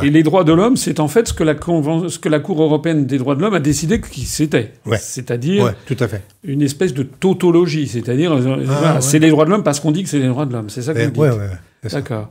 Et 0.03 0.11
les 0.11 0.23
droits 0.23 0.45
de 0.45 0.53
l'homme, 0.53 0.77
c'est 0.77 1.01
en 1.01 1.09
fait 1.09 1.29
ce 1.29 1.35
que, 1.35 1.45
la 1.45 1.55
ce 1.55 2.19
que 2.19 2.29
la 2.29 2.41
Cour 2.41 2.63
européenne 2.63 3.07
des 3.07 3.19
droits 3.19 3.35
de 3.35 3.43
l'homme 3.43 3.55
a 3.55 3.61
décidé 3.61 4.01
que 4.01 4.09
c'était. 4.11 4.73
C'est-à-dire 4.99 5.75
tout 5.87 5.97
à 6.01 6.09
fait. 6.09 6.23
une 6.45 6.63
espèce 6.63 6.95
de 6.95 7.03
tautologie. 7.03 7.89
C'est-à-dire, 7.89 8.33
euh, 8.33 8.65
ah, 8.69 9.01
c'est 9.01 9.19
les 9.19 9.31
droits 9.31 9.45
de 9.45 9.51
l'homme 9.51 9.63
parce 9.63 9.81
qu'on 9.81 9.91
dit 9.91 10.03
que 10.03 10.09
c'est 10.09 10.19
les 10.19 10.29
droits 10.29 10.47
de 10.47 10.53
l'homme. 10.53 10.71
C'est 10.71 10.83
ça 10.83 10.95
que 10.95 11.05
vous 11.05 11.11
dites 11.11 11.93
D'accord. 11.93 12.31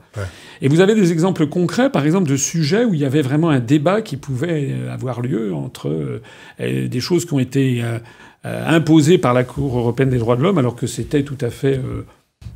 Et 0.62 0.70
vous 0.70 0.80
avez 0.80 0.96
des 0.96 1.12
exemples 1.12 1.46
concrets, 1.46 1.90
par 1.90 2.06
exemple, 2.06 2.30
de 2.30 2.38
sujets 2.38 2.86
où 2.86 2.94
il 2.94 3.02
y 3.02 3.06
avait 3.06 3.22
vraiment 3.22 3.50
un 3.50 3.60
débat 3.60 4.02
qui 4.02 4.16
pouvait 4.16 4.70
euh, 4.72 4.94
avoir 4.94 5.20
lieu 5.20 5.54
entre 5.54 5.90
euh, 6.62 6.88
des 6.88 7.00
choses 7.02 7.26
qui 7.26 7.34
ont 7.34 7.40
été 7.40 7.84
imposées 8.44 9.18
par 9.18 9.34
la 9.34 9.44
Cour 9.44 9.78
européenne 9.78 10.10
des 10.10 10.18
droits 10.18 10.36
de 10.36 10.42
l'homme, 10.42 10.58
alors 10.58 10.76
que 10.76 10.88
c'était 10.88 11.24
tout 11.24 11.38
à 11.42 11.50
fait 11.50 11.80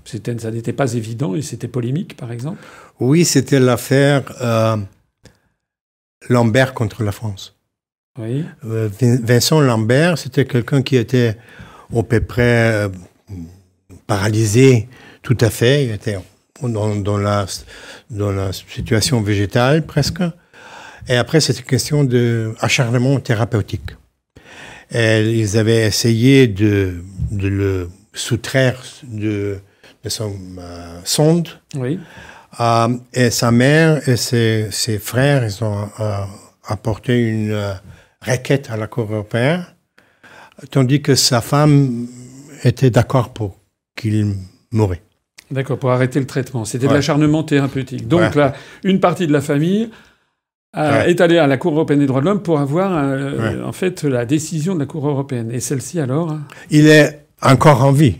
ça 0.06 0.52
n'était 0.52 0.74
pas 0.74 0.94
évident 0.94 1.36
et 1.36 1.42
c'était 1.42 1.68
polémique, 1.68 2.16
par 2.16 2.32
exemple? 2.32 2.64
Oui, 3.00 3.26
c'était 3.26 3.60
l'affaire 3.60 4.24
euh, 4.42 4.78
Lambert 6.30 6.74
contre 6.74 7.04
la 7.04 7.12
France. 7.12 7.56
Oui. 8.20 8.46
Euh, 8.66 8.90
Vincent 9.02 9.60
Lambert, 9.60 10.18
c'était 10.18 10.46
quelqu'un 10.46 10.82
qui 10.82 10.96
était 10.96 11.36
à 11.96 12.04
peu 12.04 12.22
près 12.22 12.72
euh, 12.72 12.90
paralysé 14.08 14.88
tout 15.22 15.38
à 15.42 15.50
fait. 15.50 15.86
Il 15.86 15.92
était 15.92 16.18
dans, 16.62 17.18
la, 17.18 17.46
dans 18.10 18.32
la 18.32 18.54
situation 18.54 19.22
végétale 19.22 19.86
presque. 19.86 20.22
Et 21.08 21.16
après, 21.18 21.42
c'était 21.42 21.60
une 21.60 21.66
question 21.66 22.04
d'acharnement 22.04 23.20
thérapeutique. 23.20 23.92
Et 24.92 25.22
ils 25.40 25.58
avaient 25.58 25.86
essayé 25.86 26.48
de, 26.48 27.04
de 27.32 27.48
le 27.48 27.90
soustraire 28.14 28.82
de 29.04 29.60
de 30.06 30.10
son 30.10 30.34
euh, 30.60 31.00
sonde. 31.04 31.50
Oui. 31.76 32.00
Euh, 32.60 32.88
et 33.14 33.30
sa 33.32 33.52
mère 33.52 34.08
et 34.08 34.16
ses, 34.16 34.70
ses 34.72 34.98
frères, 34.98 35.44
ils 35.44 35.64
ont 35.64 35.90
euh, 36.00 36.18
apporté 36.68 37.30
une 37.30 37.76
requête 38.22 38.70
à 38.72 38.78
la 38.78 38.88
Cour 38.88 39.12
européenne, 39.12 39.66
tandis 40.72 41.02
que 41.02 41.16
sa 41.16 41.42
femme 41.42 42.08
était 42.64 42.90
d'accord 42.90 43.34
pour 43.34 43.58
qu'il 43.96 44.36
mourrait. 44.72 45.02
D'accord, 45.52 45.78
pour 45.78 45.92
arrêter 45.92 46.20
le 46.20 46.26
traitement. 46.26 46.66
C'était 46.66 46.88
de 46.88 46.94
l'acharnement 46.94 47.44
thérapeutique. 47.44 48.08
Donc 48.08 48.34
là, 48.36 48.54
une 48.84 49.00
partie 49.00 49.28
de 49.28 49.34
la 49.34 49.42
famille 49.42 49.92
est 50.76 51.22
allée 51.22 51.38
à 51.38 51.46
la 51.46 51.58
Cour 51.58 51.74
européenne 51.74 52.00
des 52.00 52.08
droits 52.08 52.22
de 52.22 52.26
l'homme 52.26 52.42
pour 52.42 52.60
avoir 52.60 52.92
en 53.64 53.72
fait 53.72 54.04
la 54.04 54.26
décision 54.26 54.74
de 54.74 54.80
la 54.80 54.86
Cour 54.86 55.08
européenne. 55.08 55.52
Et 55.52 55.60
celle-ci 55.60 56.00
alors? 56.00 56.36
Il 56.72 56.88
est 56.88 57.28
encore 57.42 57.84
en 57.84 57.92
vie. 57.92 58.16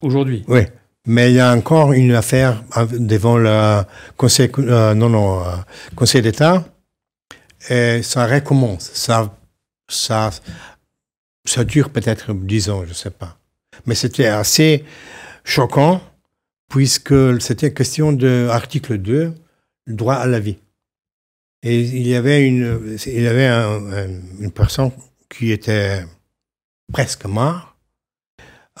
Aujourd'hui? 0.00 0.42
Oui. 0.48 0.62
Mais 1.06 1.30
il 1.30 1.36
y 1.36 1.40
a 1.40 1.52
encore 1.52 1.92
une 1.92 2.12
affaire 2.14 2.64
devant 2.90 3.36
le 3.36 3.82
Conseil, 4.16 4.50
euh, 4.58 4.94
non, 4.94 5.10
non, 5.10 5.44
euh, 5.44 5.52
Conseil 5.94 6.22
d'État. 6.22 6.64
Et 7.68 8.02
ça 8.02 8.26
recommence. 8.26 8.90
Ça, 8.94 9.36
ça, 9.88 10.30
ça 11.44 11.64
dure 11.64 11.90
peut-être 11.90 12.32
dix 12.32 12.70
ans, 12.70 12.84
je 12.84 12.90
ne 12.90 12.94
sais 12.94 13.10
pas. 13.10 13.36
Mais 13.86 13.94
c'était 13.94 14.26
assez 14.26 14.84
choquant 15.44 16.00
puisque 16.70 17.40
c'était 17.40 17.72
question 17.72 18.12
de 18.12 18.46
l'article 18.48 18.98
2, 18.98 19.34
le 19.86 19.94
droit 19.94 20.14
à 20.14 20.26
la 20.26 20.40
vie. 20.40 20.56
Et 21.62 21.80
il 21.80 22.06
y 22.06 22.14
avait 22.14 22.46
une, 22.46 22.96
il 23.06 23.22
y 23.22 23.26
avait 23.26 23.48
une 24.40 24.50
personne 24.50 24.90
qui 25.28 25.52
était 25.52 26.04
presque 26.92 27.26
mort. 27.26 27.76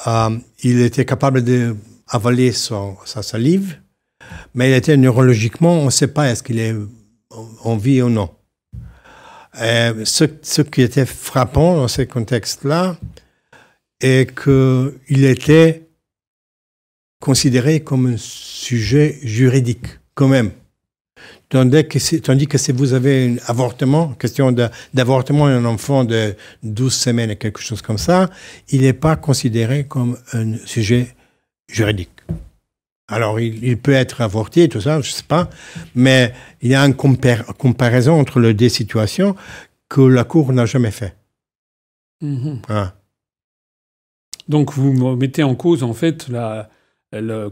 Euh, 0.06 0.36
il 0.62 0.80
était 0.82 1.04
capable 1.04 1.44
de 1.44 1.76
avaler 2.14 2.52
son, 2.52 2.96
sa 3.04 3.22
salive, 3.22 3.80
mais 4.54 4.70
il 4.70 4.74
était 4.74 4.96
neurologiquement, 4.96 5.80
on 5.80 5.86
ne 5.86 5.90
sait 5.90 6.06
pas 6.06 6.30
est-ce 6.30 6.44
qu'il 6.44 6.60
est 6.60 6.74
en 7.64 7.76
vie 7.76 8.02
ou 8.02 8.08
non. 8.08 8.30
ce, 9.54 10.24
ce, 10.42 10.62
qui 10.62 10.82
était 10.82 11.06
frappant 11.06 11.76
dans 11.76 11.88
ces 11.88 12.06
contextes-là 12.06 12.96
est 14.00 14.32
qu'il 14.32 15.24
était 15.24 15.88
considéré 17.20 17.80
comme 17.80 18.06
un 18.14 18.16
sujet 18.16 19.18
juridique, 19.24 19.86
quand 20.14 20.28
même. 20.28 20.52
Tandis 21.48 21.88
que, 21.88 22.16
tandis 22.18 22.46
que 22.46 22.58
si 22.58 22.70
vous 22.70 22.92
avez 22.92 23.26
un 23.28 23.36
avortement, 23.50 24.12
question 24.14 24.52
d'avortement 24.92 25.48
d'un 25.48 25.64
enfant 25.64 26.04
de 26.04 26.36
12 26.62 26.94
semaines 26.94 27.30
et 27.30 27.36
quelque 27.36 27.60
chose 27.60 27.82
comme 27.82 27.98
ça, 27.98 28.30
il 28.68 28.82
n'est 28.82 28.92
pas 28.92 29.16
considéré 29.16 29.84
comme 29.84 30.16
un 30.32 30.56
sujet 30.64 31.16
juridique. 31.68 32.10
Alors, 33.06 33.38
il, 33.38 33.78
peut 33.78 33.92
être 33.92 34.22
avorté, 34.22 34.68
tout 34.68 34.80
ça, 34.80 35.00
je 35.02 35.10
ne 35.10 35.12
sais 35.12 35.24
pas, 35.24 35.50
mais 35.94 36.32
il 36.62 36.70
y 36.70 36.74
a 36.74 36.82
une 36.82 36.94
comparaison 36.94 38.18
entre 38.18 38.40
les 38.40 38.54
deux 38.54 38.70
situations 38.70 39.36
que 39.90 40.00
la 40.00 40.24
Cour 40.24 40.52
n'a 40.54 40.64
jamais 40.64 40.90
fait. 40.90 41.14
Mhm. 42.22 42.62
Ah. 42.68 42.94
Donc, 44.48 44.72
vous 44.72 45.16
mettez 45.16 45.42
en 45.42 45.54
cause, 45.54 45.82
en 45.82 45.92
fait, 45.92 46.28
la, 46.28 46.70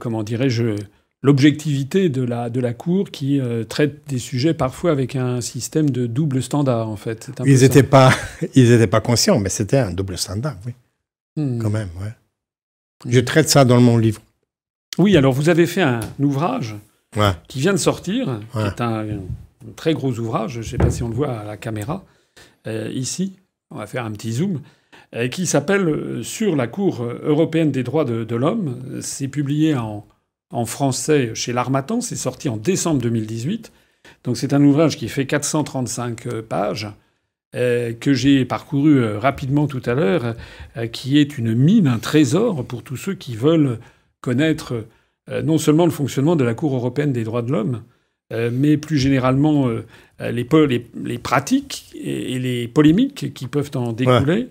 comment 0.00 0.22
dirais-je, 0.22 0.74
l'objectivité 1.22 2.08
de 2.08 2.22
la, 2.22 2.48
de 2.48 2.60
la 2.60 2.72
Cour 2.72 3.10
qui 3.10 3.38
euh, 3.38 3.64
traite 3.64 4.08
des 4.08 4.18
sujets 4.18 4.54
parfois 4.54 4.90
avec 4.90 5.16
un 5.16 5.42
système 5.42 5.90
de 5.90 6.06
double 6.06 6.42
standard, 6.42 6.88
en 6.88 6.96
fait. 6.96 7.30
Ils 7.44 7.60
n'étaient 7.60 7.82
pas, 7.82 8.10
ils 8.54 8.88
pas 8.88 9.00
conscients, 9.02 9.38
mais 9.38 9.50
c'était 9.50 9.78
un 9.78 9.92
double 9.92 10.16
standard, 10.16 10.56
oui. 10.66 10.72
Hmm. 11.36 11.58
Quand 11.58 11.70
même, 11.70 11.88
ouais. 12.00 12.12
Je 13.06 13.20
traite 13.20 13.48
ça 13.48 13.64
dans 13.64 13.80
mon 13.80 13.98
livre. 13.98 14.20
Oui, 14.98 15.16
alors 15.16 15.32
vous 15.32 15.48
avez 15.48 15.66
fait 15.66 15.82
un 15.82 16.00
ouvrage 16.18 16.76
qui 17.48 17.60
vient 17.60 17.72
de 17.72 17.78
sortir, 17.78 18.40
qui 18.52 18.58
est 18.58 18.80
un, 18.80 19.06
très 19.76 19.94
gros 19.94 20.12
ouvrage, 20.18 20.52
je 20.52 20.58
ne 20.58 20.64
sais 20.64 20.78
pas 20.78 20.90
si 20.90 21.02
on 21.02 21.08
le 21.08 21.14
voit 21.14 21.32
à 21.32 21.44
la 21.44 21.56
caméra, 21.56 22.04
euh, 22.66 22.90
ici, 22.92 23.36
on 23.70 23.76
va 23.76 23.86
faire 23.86 24.04
un 24.04 24.12
petit 24.12 24.32
zoom, 24.32 24.60
euh, 25.14 25.28
qui 25.28 25.46
s'appelle 25.46 25.88
euh, 25.88 26.22
Sur 26.22 26.56
la 26.56 26.66
Cour 26.66 27.02
européenne 27.02 27.70
des 27.70 27.82
droits 27.82 28.04
de, 28.04 28.34
l'homme. 28.34 29.00
C'est 29.02 29.28
publié 29.28 29.74
en, 29.74 30.06
en, 30.50 30.64
français 30.64 31.34
chez 31.34 31.52
l'Armatan, 31.52 32.00
c'est 32.00 32.16
sorti 32.16 32.48
en 32.48 32.56
décembre 32.56 33.00
2018. 33.02 33.72
Donc 34.24 34.36
c'est 34.36 34.52
un 34.52 34.62
ouvrage 34.62 34.96
qui 34.96 35.08
fait 35.08 35.26
435 35.26 36.28
pages. 36.42 36.88
Euh, 37.54 37.92
que 37.92 38.14
j'ai 38.14 38.46
parcouru 38.46 38.98
euh, 38.98 39.18
rapidement 39.18 39.66
tout 39.66 39.82
à 39.84 39.92
l'heure, 39.92 40.36
euh, 40.78 40.86
qui 40.86 41.18
est 41.18 41.36
une 41.36 41.54
mine, 41.54 41.86
un 41.86 41.98
trésor 41.98 42.64
pour 42.64 42.82
tous 42.82 42.96
ceux 42.96 43.12
qui 43.12 43.36
veulent 43.36 43.78
connaître 44.22 44.86
non 45.44 45.56
seulement 45.56 45.84
le 45.84 45.92
fonctionnement 45.92 46.34
de 46.34 46.44
la 46.44 46.54
Cour 46.54 46.74
européenne 46.74 47.12
des 47.12 47.24
droits 47.24 47.42
de 47.42 47.52
l'homme, 47.52 47.82
mais 48.30 48.76
plus 48.76 48.98
généralement 48.98 49.68
les, 50.20 50.46
les, 51.04 51.18
pratiques 51.18 51.94
et, 51.94 52.38
les 52.38 52.68
polémiques 52.68 53.32
qui 53.32 53.46
peuvent 53.46 53.70
en 53.74 53.92
découler. 53.92 54.48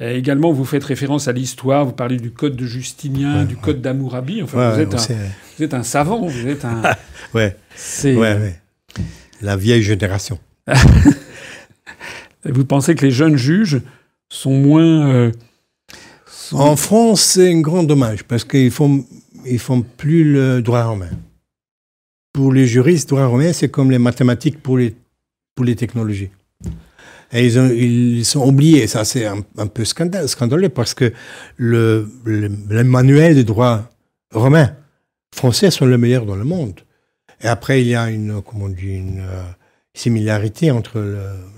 également, 0.00 0.52
vous 0.52 0.64
faites 0.64 0.84
référence 0.84 1.28
à 1.28 1.32
l'histoire, 1.32 1.84
vous 1.84 1.92
parlez 1.92 2.16
du 2.16 2.30
code 2.30 2.56
de 2.56 2.64
Justinien, 2.64 3.44
du 3.44 3.56
code 3.56 3.80
d'Amourabi. 3.80 4.42
Enfin, 4.42 4.70
vous, 4.70 4.80
êtes 4.80 4.94
un, 4.94 5.14
vous, 5.56 5.64
êtes 5.64 5.74
un, 5.74 5.82
savant, 5.82 6.26
vous 6.26 6.46
êtes 6.48 6.64
un. 6.64 6.82
ouais. 7.34 7.56
C'est 7.74 8.16
la 9.42 9.56
vieille 9.56 9.82
génération. 9.82 10.38
Vous 12.52 12.64
pensez 12.64 12.94
que 12.94 13.04
les 13.04 13.10
jeunes 13.10 13.36
juges 13.36 13.80
sont 14.28 14.52
moins... 14.52 15.08
Euh, 15.08 15.32
en 16.52 16.76
France, 16.76 17.22
c'est 17.22 17.52
un 17.52 17.60
grand 17.60 17.82
dommage 17.82 18.24
parce 18.24 18.44
qu'ils 18.44 18.70
font, 18.70 19.04
ils 19.44 19.58
font 19.58 19.82
plus 19.82 20.24
le 20.24 20.62
droit 20.62 20.84
romain. 20.84 21.10
Pour 22.32 22.52
les 22.52 22.66
juristes, 22.66 23.10
le 23.10 23.16
droit 23.16 23.26
romain, 23.26 23.52
c'est 23.52 23.68
comme 23.68 23.90
les 23.90 23.98
mathématiques 23.98 24.62
pour 24.62 24.78
les, 24.78 24.94
pour 25.54 25.64
les 25.64 25.74
technologies. 25.74 26.30
Et 27.32 27.44
ils, 27.44 27.58
ont, 27.58 27.68
ils 27.70 28.24
sont 28.24 28.46
oubliés. 28.46 28.86
Ça, 28.86 29.04
c'est 29.04 29.26
un, 29.26 29.42
peu 29.66 29.84
scandaleux 29.84 30.68
parce 30.68 30.94
que 30.94 31.12
le, 31.56 32.08
le, 32.24 32.84
manuel 32.84 33.34
de 33.34 33.42
droit 33.42 33.90
romain 34.32 34.76
français 35.34 35.70
sont 35.70 35.86
les 35.86 35.98
meilleurs 35.98 36.26
dans 36.26 36.36
le 36.36 36.44
monde. 36.44 36.80
Et 37.40 37.48
après, 37.48 37.82
il 37.82 37.88
y 37.88 37.94
a 37.94 38.10
une, 38.10 38.40
comment 38.42 38.66
on 38.66 38.72
une, 38.72 39.20
euh, 39.20 39.42
similarité 39.96 40.70
entre 40.70 41.02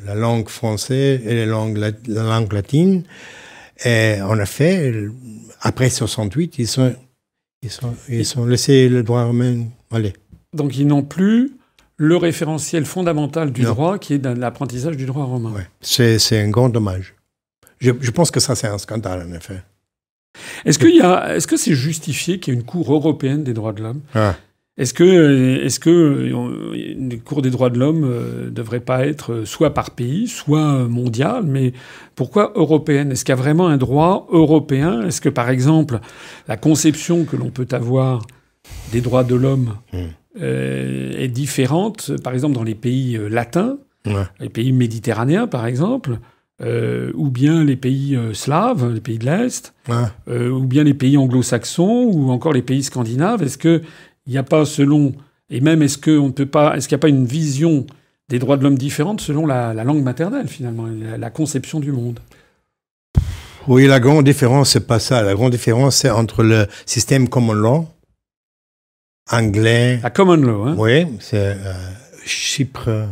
la 0.07 0.15
langue 0.15 0.49
française 0.49 1.21
et 1.25 1.35
la 1.35 1.47
langue, 1.47 1.77
la, 1.77 1.91
langue 2.23 2.53
latine. 2.53 3.03
Et 3.85 4.17
en 4.23 4.39
effet, 4.39 4.93
après 5.61 5.91
68, 5.91 6.59
ils 6.59 6.67
sont, 6.67 6.95
ils 7.63 7.71
sont, 7.71 7.95
ils 8.09 8.25
sont 8.25 8.47
laissés 8.47 8.89
le 8.89 9.03
droit 9.03 9.25
romain 9.25 9.65
aller. 9.91 10.15
Donc 10.55 10.77
ils 10.77 10.87
n'ont 10.87 11.03
plus 11.03 11.53
le 11.97 12.17
référentiel 12.17 12.85
fondamental 12.85 13.53
du 13.53 13.63
droit 13.63 13.99
qui 13.99 14.15
est 14.15 14.25
l'apprentissage 14.25 14.97
du 14.97 15.05
droit 15.05 15.25
romain. 15.25 15.53
Ouais. 15.53 15.67
C'est 15.81 16.41
un 16.41 16.49
grand 16.49 16.69
dommage. 16.69 17.15
Je, 17.81 17.93
je 18.01 18.11
pense 18.11 18.31
que 18.31 18.41
ça, 18.41 18.55
c'est 18.55 18.67
un 18.67 18.79
scandale, 18.79 19.27
en 19.29 19.33
effet. 19.35 19.63
Est-ce 20.65 20.79
qu'il 20.79 21.01
est-ce 21.01 21.47
que 21.47 21.57
c'est 21.57 21.75
justifié 21.75 22.39
qu'il 22.39 22.55
y 22.55 22.57
ait 22.57 22.61
une 22.61 22.67
Cour 22.67 22.93
européenne 22.93 23.45
des 23.45 23.53
droits 23.53 23.73
de 23.73 23.83
l'homme? 23.83 24.01
Ah. 24.15 24.37
Est-ce 24.79 24.95
que, 24.95 25.65
est-ce 25.65 25.81
que 25.81 26.31
une 26.73 27.21
Cour 27.21 27.43
des 27.43 27.51
droits 27.51 27.69
de 27.69 27.79
l'homme 27.79 28.03
ne 28.03 28.07
euh, 28.07 28.51
devrait 28.51 28.81
pas 28.81 29.05
être 29.07 29.43
soit 29.45 29.75
par 29.75 29.91
pays, 29.91 30.29
soit 30.29 30.87
mondiale 30.89 31.43
Mais 31.45 31.73
pourquoi 32.15 32.53
européenne 32.55 33.11
Est-ce 33.11 33.25
qu'il 33.25 33.33
y 33.33 33.39
a 33.39 33.41
vraiment 33.41 33.67
un 33.67 33.77
droit 33.77 34.29
européen? 34.31 35.03
Est-ce 35.03 35.21
que, 35.21 35.29
par 35.29 35.51
exemple, 35.51 35.99
la 36.47 36.57
conception 36.57 37.25
que 37.25 37.35
l'on 37.35 37.51
peut 37.51 37.67
avoir 37.73 38.25
des 38.93 39.01
droits 39.01 39.25
de 39.25 39.35
l'homme 39.35 39.75
hmm. 39.93 40.41
est 40.41 41.29
différente, 41.29 42.13
par 42.23 42.33
exemple, 42.33 42.55
dans 42.55 42.63
les 42.63 42.77
pays 42.77 43.19
latins, 43.31 43.79
les 44.41 44.49
pays 44.49 44.73
méditerranéens, 44.73 45.47
par 45.47 45.67
exemple, 45.67 46.19
ou 46.61 47.31
bien 47.31 47.65
les 47.65 47.77
pays 47.77 48.19
slaves, 48.33 48.93
les 48.93 49.01
pays 49.01 49.19
de 49.19 49.25
l'Est, 49.25 49.75
ou 50.29 50.61
bien 50.65 50.85
les 50.85 50.95
pays 50.95 51.17
anglo-saxons, 51.17 52.11
ou 52.13 52.31
encore 52.31 52.53
les 52.53 52.63
pays 52.63 52.83
scandinaves? 52.83 53.43
Est-ce 53.43 53.81
qu'il 54.29 54.35
n'y 54.35 54.39
a 54.39 54.43
pas, 54.43 54.67
selon. 54.67 55.15
Et 55.49 55.63
même, 55.63 55.81
est-ce 55.81 55.97
qu'il 55.97 56.21
n'y 56.21 56.95
a 56.95 56.99
pas 56.99 57.09
une 57.09 57.25
vision 57.25 57.87
des 58.29 58.39
droits 58.39 58.59
de 58.59 58.63
l'homme 58.63 58.77
différentes 58.77 59.23
selon 59.23 59.47
la, 59.47 59.73
langue 59.73 60.03
maternelle, 60.03 60.49
finalement, 60.49 60.87
la, 60.87 61.31
conception 61.31 61.81
du 61.81 61.93
monde? 61.93 62.21
Oui, 63.67 63.87
la 63.87 64.01
grande 64.01 64.27
différence, 64.27 64.71
c'est 64.73 64.87
pas 64.87 64.99
ça. 64.99 65.23
La 65.23 65.33
grande 65.33 65.53
différence, 65.53 65.97
c'est 65.97 66.11
entre 66.11 66.43
le 66.43 66.67
système 66.85 67.31
common 67.31 67.55
law, 67.55 67.89
anglais. 69.31 69.99
La 70.03 70.11
common 70.11 70.37
law, 70.37 70.65
hein? 70.65 70.75
Oui, 70.77 71.07
c'est 71.21 71.57
euh, 71.57 71.73
Chypre, 72.27 73.07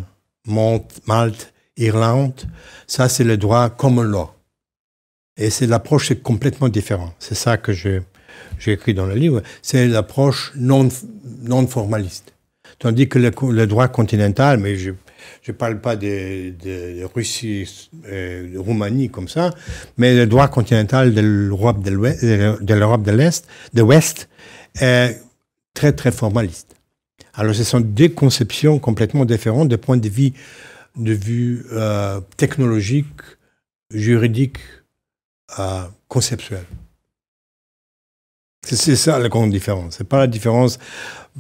Malte, 0.47 1.55
Irlande. 1.79 2.43
Ça, 2.87 3.09
c'est 3.09 3.25
le 3.25 3.39
droit 3.39 3.71
common 3.71 4.03
law. 4.03 4.31
Et 5.39 5.49
c'est 5.49 5.67
l'approche, 5.67 6.09
c'est 6.09 6.23
complètement 6.23 6.69
différent. 6.69 7.15
C'est 7.19 7.35
ça 7.35 7.57
que 7.57 7.73
j'ai 8.59 8.73
écrit 8.73 8.95
dans 8.95 9.07
le 9.07 9.15
livre. 9.15 9.43
C'est 9.63 9.87
l'approche 9.87 10.53
non, 10.57 10.89
non 11.43 11.67
formaliste. 11.67 12.33
Tandis 12.79 13.09
que 13.09 13.19
le, 13.19 13.67
droit 13.67 13.89
continental, 13.89 14.59
mais 14.59 14.77
je 14.77 14.91
ne 15.49 15.53
parle 15.53 15.81
pas 15.81 15.97
de, 15.97 16.51
de 16.63 17.05
Russie, 17.05 17.89
euh, 18.07 18.53
de 18.53 18.59
Roumanie 18.59 19.09
comme 19.09 19.29
ça, 19.29 19.55
mais 19.97 20.15
le 20.15 20.27
droit 20.27 20.49
continental 20.49 21.15
de 21.15 21.21
l'Europe 21.21 21.83
de 21.83 21.91
l'Ouest, 21.91 22.25
de 22.25 22.75
l'Europe 22.75 23.03
de 23.03 23.13
l'Est, 23.13 23.47
de 23.73 23.81
l'Ouest, 23.81 24.29
est 24.81 25.21
très 25.75 25.93
très 25.93 26.13
formaliste. 26.13 26.77
Alors 27.35 27.55
ce 27.55 27.65
sont 27.65 27.81
deux 27.81 28.09
conceptions 28.09 28.79
complètement 28.79 29.25
différentes 29.25 29.69
de 29.69 29.77
point 29.77 29.97
de 29.97 30.09
vue, 30.09 30.33
de 30.97 31.13
vue 31.13 31.67
euh, 31.73 32.21
technologique, 32.37 33.21
juridique, 33.91 34.59
euh, 35.59 35.83
conceptuel. 36.09 36.65
C'est 38.75 38.97
ça 38.97 39.19
la 39.19 39.29
grande 39.29 39.51
différence. 39.51 39.95
C'est 39.99 40.09
pas 40.09 40.19
la 40.19 40.27
différence. 40.27 40.79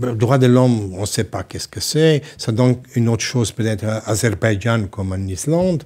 Le 0.00 0.14
droit 0.14 0.38
de 0.38 0.47
l'homme, 0.47 0.95
on 0.95 1.00
ne 1.00 1.06
sait 1.06 1.25
pas 1.25 1.42
qu'est-ce 1.42 1.66
que 1.66 1.80
c'est. 1.80 2.23
C'est 2.38 2.54
donc 2.54 2.85
une 2.95 3.09
autre 3.09 3.25
chose 3.25 3.50
peut-être 3.50 3.85
à 3.85 4.09
Azerbaïdjan 4.11 4.87
comme 4.88 5.12
en 5.12 5.26
Islande. 5.26 5.83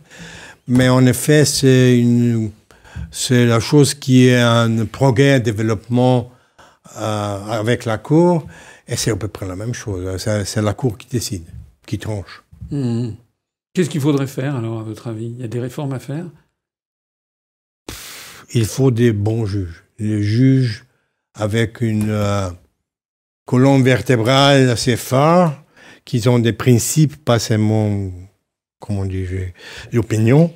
Mais 0.68 0.88
en 0.88 1.06
effet, 1.06 1.44
c'est 1.46 1.98
une, 1.98 2.50
c'est 3.10 3.46
la 3.46 3.60
chose 3.60 3.94
qui 3.94 4.26
est 4.26 4.40
un 4.40 4.84
progrès, 4.84 5.40
développement 5.40 6.30
euh, 6.96 7.44
avec 7.46 7.86
la 7.86 7.96
Cour. 7.98 8.46
Et 8.86 8.96
c'est 8.96 9.10
à 9.10 9.16
peu 9.16 9.28
près 9.28 9.46
la 9.46 9.56
même 9.56 9.72
chose. 9.72 10.16
C'est 10.18 10.62
la 10.62 10.74
Cour 10.74 10.98
qui 10.98 11.06
décide, 11.08 11.44
qui 11.86 11.98
tranche. 11.98 12.42
Mmh. 12.70 13.10
Qu'est-ce 13.72 13.88
qu'il 13.88 14.00
faudrait 14.00 14.26
faire 14.26 14.56
alors, 14.56 14.80
à 14.80 14.82
votre 14.82 15.06
avis? 15.06 15.26
Il 15.26 15.40
y 15.40 15.44
a 15.44 15.48
des 15.48 15.60
réformes 15.60 15.92
à 15.92 16.00
faire? 16.00 16.26
Il 18.52 18.66
faut 18.66 18.90
des 18.90 19.12
bons 19.12 19.46
juges. 19.46 19.84
Les 19.98 20.22
juges 20.22 20.84
avec 21.34 21.80
une 21.80 22.10
euh, 22.10 22.50
colonne 23.46 23.82
vertébrale 23.82 24.68
assez 24.70 24.96
forte, 24.96 25.54
qui 26.04 26.26
ont 26.28 26.38
des 26.38 26.52
principes, 26.52 27.24
pas 27.24 27.38
seulement, 27.38 28.10
comment 28.78 29.04
dire, 29.04 29.52
l'opinion, 29.92 30.52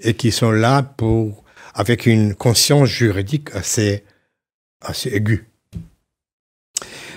et 0.00 0.14
qui 0.14 0.30
sont 0.30 0.50
là 0.50 0.82
pour, 0.82 1.44
avec 1.74 2.06
une 2.06 2.34
conscience 2.34 2.88
juridique 2.88 3.48
assez, 3.54 4.04
assez 4.80 5.10
aiguë. 5.10 5.46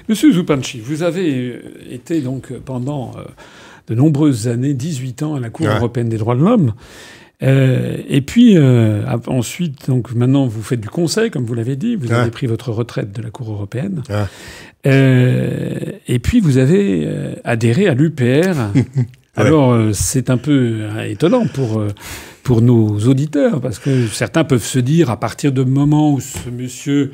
Monsieur 0.08 0.32
Zupanchi, 0.32 0.80
vous 0.80 1.04
avez 1.04 1.52
euh, 1.52 1.62
été 1.90 2.22
donc 2.22 2.52
pendant 2.66 3.12
euh, 3.18 3.24
de 3.88 3.96
nombreuses 3.96 4.48
années, 4.48 4.74
18 4.74 5.24
ans 5.24 5.36
à 5.36 5.40
la 5.40 5.50
Cour 5.50 5.68
européenne 5.68 6.10
des 6.10 6.18
droits 6.18 6.36
de 6.36 6.42
l'homme. 6.42 6.74
Euh, 7.42 7.98
et 8.08 8.22
puis 8.22 8.58
euh, 8.58 9.06
ensuite, 9.28 9.88
donc 9.88 10.14
maintenant 10.14 10.46
vous 10.48 10.62
faites 10.62 10.82
du 10.82 10.90
conseil, 10.90 11.32
comme 11.32 11.46
vous 11.46 11.54
l'avez 11.54 11.76
dit, 11.76 11.96
vous 11.96 12.12
avez 12.12 12.32
pris 12.32 12.48
votre 12.48 12.72
retraite 12.72 13.12
de 13.12 13.22
la 13.22 13.30
Cour 13.30 13.52
européenne. 13.52 14.04
Euh, 14.86 15.78
et 16.08 16.20
puis 16.20 16.40
vous 16.40 16.58
avez 16.58 17.08
adhéré 17.44 17.88
à 17.88 17.94
l'UPR. 17.94 18.56
Alors 19.36 19.94
c'est 19.94 20.30
un 20.30 20.38
peu 20.38 20.82
étonnant 21.06 21.46
pour 21.46 21.84
pour 22.44 22.62
nos 22.62 23.00
auditeurs 23.08 23.62
parce 23.62 23.80
que 23.80 24.08
certains 24.08 24.44
peuvent 24.44 24.64
se 24.64 24.80
dire 24.80 25.10
à 25.10 25.20
partir 25.20 25.52
du 25.52 25.64
moment 25.64 26.14
où 26.14 26.20
ce 26.20 26.50
monsieur 26.50 27.14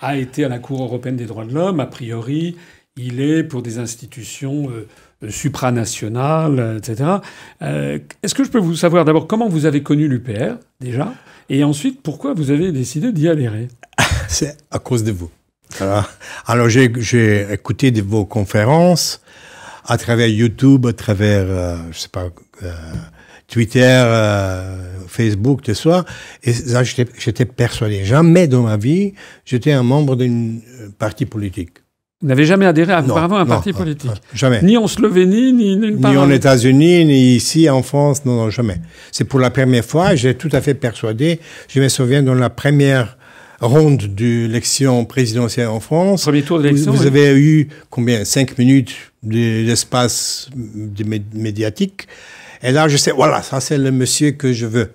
a 0.00 0.16
été 0.16 0.44
à 0.44 0.48
la 0.48 0.58
Cour 0.58 0.82
européenne 0.82 1.16
des 1.16 1.26
droits 1.26 1.44
de 1.44 1.52
l'homme, 1.52 1.80
a 1.80 1.86
priori, 1.86 2.56
il 2.96 3.20
est 3.20 3.42
pour 3.42 3.62
des 3.62 3.78
institutions 3.78 4.70
euh, 5.26 5.30
supranational, 5.30 6.58
euh, 6.58 6.78
etc. 6.78 7.10
Euh, 7.62 7.98
est-ce 8.22 8.34
que 8.34 8.44
je 8.44 8.50
peux 8.50 8.58
vous 8.58 8.74
savoir 8.74 9.04
d'abord 9.04 9.26
comment 9.26 9.48
vous 9.48 9.66
avez 9.66 9.82
connu 9.82 10.08
l'UPR, 10.08 10.56
déjà, 10.80 11.12
et 11.48 11.64
ensuite 11.64 12.02
pourquoi 12.02 12.34
vous 12.34 12.50
avez 12.50 12.72
décidé 12.72 13.12
d'y 13.12 13.28
adhérer? 13.28 13.68
C'est 14.28 14.56
à 14.70 14.78
cause 14.78 15.04
de 15.04 15.12
vous. 15.12 15.30
Alors, 16.46 16.68
j'ai 16.68 17.46
écouté 17.52 17.90
de 17.90 18.00
vos 18.00 18.24
conférences 18.24 19.20
à 19.84 19.98
travers 19.98 20.28
YouTube, 20.28 20.86
à 20.86 20.92
travers, 20.92 21.46
je 21.90 21.98
sais 21.98 22.08
pas, 22.08 22.28
Twitter, 23.48 24.04
Facebook, 25.08 25.62
tout 25.62 25.74
ça. 25.74 26.04
Et 26.44 26.52
j'étais 27.18 27.44
persuadé. 27.44 28.04
Jamais 28.04 28.46
dans 28.46 28.62
ma 28.62 28.76
vie, 28.76 29.14
j'étais 29.44 29.72
un 29.72 29.82
membre 29.82 30.14
d'une 30.14 30.62
parti 30.98 31.26
politique. 31.26 31.78
Vous 32.22 32.28
n'avez 32.28 32.46
jamais 32.46 32.64
adhéré 32.64 32.94
auparavant 32.94 33.36
à 33.36 33.40
un 33.40 33.46
parti 33.46 33.74
politique 33.74 34.10
Jamais. 34.32 34.62
Ni 34.62 34.78
en 34.78 34.86
Slovénie, 34.86 35.52
ni 35.52 35.76
nulle 35.76 35.98
part. 36.00 36.12
Ni 36.12 36.16
en 36.16 36.30
États-Unis, 36.30 37.04
ni 37.04 37.34
ici 37.36 37.68
en 37.68 37.82
France, 37.82 38.24
non, 38.24 38.36
non, 38.36 38.48
jamais. 38.48 38.80
C'est 39.12 39.24
pour 39.24 39.38
la 39.38 39.50
première 39.50 39.84
fois, 39.84 40.14
j'ai 40.14 40.34
tout 40.34 40.48
à 40.52 40.62
fait 40.62 40.72
persuadé. 40.72 41.40
Je 41.68 41.78
me 41.78 41.88
souviens 41.90 42.22
dans 42.22 42.32
la 42.34 42.48
première 42.48 43.18
ronde 43.60 44.14
de 44.14 44.46
l'élection 44.46 45.04
présidentielle 45.04 45.68
en 45.68 45.80
France. 45.80 46.22
Premier 46.22 46.40
tour 46.40 46.58
d'élection. 46.58 46.90
Vous, 46.90 46.98
vous 47.00 47.06
avez 47.06 47.38
eu 47.38 47.68
combien 47.90 48.24
Cinq 48.24 48.56
minutes 48.56 48.94
d'espace 49.22 50.48
médiatique. 51.34 52.08
Et 52.62 52.72
là, 52.72 52.88
je 52.88 52.96
sais, 52.96 53.12
voilà, 53.12 53.42
ça 53.42 53.60
c'est 53.60 53.76
le 53.76 53.90
monsieur 53.90 54.30
que 54.30 54.54
je 54.54 54.64
veux. 54.64 54.90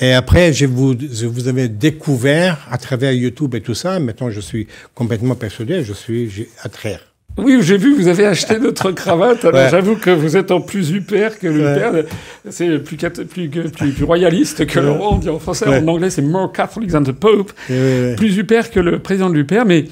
Et 0.00 0.14
après, 0.14 0.52
je 0.52 0.64
vous, 0.64 0.94
je 0.98 1.26
vous 1.26 1.48
avais 1.48 1.68
découvert 1.68 2.66
à 2.70 2.78
travers 2.78 3.12
YouTube 3.12 3.54
et 3.54 3.60
tout 3.60 3.74
ça. 3.74 4.00
Maintenant, 4.00 4.30
je 4.30 4.40
suis 4.40 4.66
complètement 4.94 5.34
persuadé, 5.34 5.84
je 5.84 5.92
suis 5.92 6.48
à 6.62 6.70
traire. 6.70 7.00
Oui, 7.36 7.58
j'ai 7.60 7.76
vu, 7.76 7.94
vous 7.94 8.08
avez 8.08 8.26
acheté 8.26 8.58
notre 8.60 8.90
cravate. 8.92 9.44
Alors, 9.44 9.68
j'avoue 9.68 9.96
que 9.96 10.10
vous 10.10 10.36
êtes 10.36 10.50
en 10.50 10.60
plus 10.60 10.90
UPR 10.90 11.38
que 11.38 11.46
l'UPR. 11.46 12.08
C'est 12.48 12.78
plus, 12.78 12.96
plus, 12.96 13.48
plus, 13.48 14.04
royaliste 14.04 14.66
que 14.66 14.80
le 14.80 14.90
roi, 14.90 15.12
on 15.12 15.18
dit 15.18 15.28
en 15.28 15.38
français. 15.38 15.66
En 15.68 15.86
anglais, 15.86 16.10
c'est 16.10 16.22
more 16.22 16.50
Catholic 16.50 16.90
than 16.90 17.02
the 17.02 17.12
Pope. 17.12 17.52
Plus 17.66 18.38
UPR 18.38 18.70
que 18.72 18.80
le 18.80 18.98
président 18.98 19.30
de 19.30 19.34
l'UPR. 19.34 19.64
Mais 19.66 19.84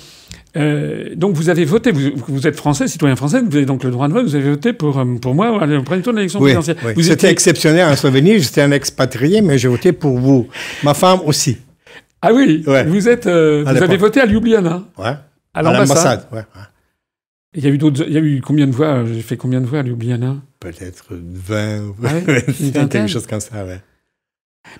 euh, 0.56 1.14
donc 1.14 1.34
vous 1.34 1.50
avez 1.50 1.64
voté, 1.64 1.92
vous, 1.92 2.46
êtes 2.46 2.56
français, 2.56 2.88
citoyen 2.88 3.16
français, 3.16 3.42
vous 3.42 3.54
avez 3.54 3.66
donc 3.66 3.84
le 3.84 3.90
droit 3.90 4.08
de 4.08 4.14
vote, 4.14 4.24
vous 4.24 4.34
avez 4.34 4.50
voté 4.50 4.72
pour, 4.72 4.98
euh, 4.98 5.04
pour 5.20 5.34
moi 5.34 5.50
au 5.50 5.82
premier 5.82 6.02
tour 6.02 6.12
de 6.12 6.18
l'élection 6.18 6.40
présidentielle. 6.40 6.76
C'était 7.02 7.30
exceptionnel 7.30 7.86
en 7.86 7.96
Slovénie, 7.96 8.38
j'étais 8.38 8.62
un 8.62 8.70
expatrié, 8.70 9.42
mais 9.42 9.58
j'ai 9.58 9.68
voté 9.68 9.92
pour 9.92 10.18
vous. 10.18 10.48
Ma 10.82 10.94
femme 10.94 11.20
aussi. 11.26 11.58
Ah 12.22 12.32
oui, 12.32 12.64
vous, 12.86 13.08
êtes, 13.08 13.26
euh, 13.26 13.62
vous 13.64 13.82
avez 13.82 13.96
voté 13.96 14.20
à 14.20 14.26
Ljubljana 14.26 14.84
Ouais. 14.96 15.14
À 15.54 15.62
l'ambassade 15.62 16.26
ouais, 16.32 16.42
Il 17.54 17.64
y 17.64 17.66
a 17.66 17.70
eu 17.70 17.78
d'autres. 17.78 18.04
Il 18.06 18.12
y 18.12 18.16
a 18.16 18.20
eu 18.20 18.40
combien 18.40 18.66
de 18.66 18.72
voix 18.72 19.04
J'ai 19.04 19.22
fait 19.22 19.36
combien 19.36 19.60
de 19.60 19.66
voix 19.66 19.80
à 19.80 19.82
Ljubljana? 19.82 20.36
Peut-être 20.60 21.06
20, 21.10 21.94
quelque 22.88 23.06
chose 23.06 23.26
comme 23.26 23.40
ça, 23.40 23.64
ouais. 23.64 23.80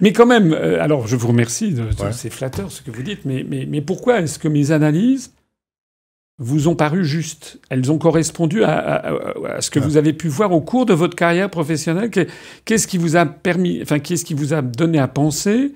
Mais 0.01 0.13
quand 0.13 0.27
même, 0.27 0.53
alors 0.53 1.07
je 1.07 1.15
vous 1.15 1.29
remercie, 1.29 1.73
de, 1.73 1.85
c'est 2.11 2.31
flatteur 2.31 2.73
ce 2.73 2.83
que 2.83 2.91
vous 2.91 3.03
dites, 3.03 3.25
mais, 3.25 3.45
mais, 3.49 3.67
mais 3.69 3.81
pourquoi 3.81 4.21
est-ce 4.21 4.39
que 4.39 4.49
mes 4.49 4.73
analyses 4.73 5.33
vous 6.39 6.69
ont 6.69 6.77
paru 6.77 7.05
justes. 7.05 7.59
Elles 7.69 7.91
ont 7.91 7.99
correspondu 7.99 8.63
à, 8.65 9.13
ce 9.61 9.71
que 9.71 9.81
vous 9.81 9.97
avez 9.97 10.13
pu 10.13 10.29
voir 10.29 10.53
au 10.53 10.61
cours 10.61 10.87
de 10.87 10.95
votre 10.95 11.17
carrière 11.17 11.51
professionnelle. 11.51 12.11
Qu'est-ce 12.65 12.87
qui 12.87 12.99
vous 12.99 13.17
a 13.17 13.27
permis, 13.27 13.81
enfin, 13.83 13.99
qu'est-ce 13.99 14.25
qui 14.25 14.35
vous 14.35 14.55
a 14.55 14.63
donné 14.63 14.99
à 14.99 15.09
penser 15.09 15.73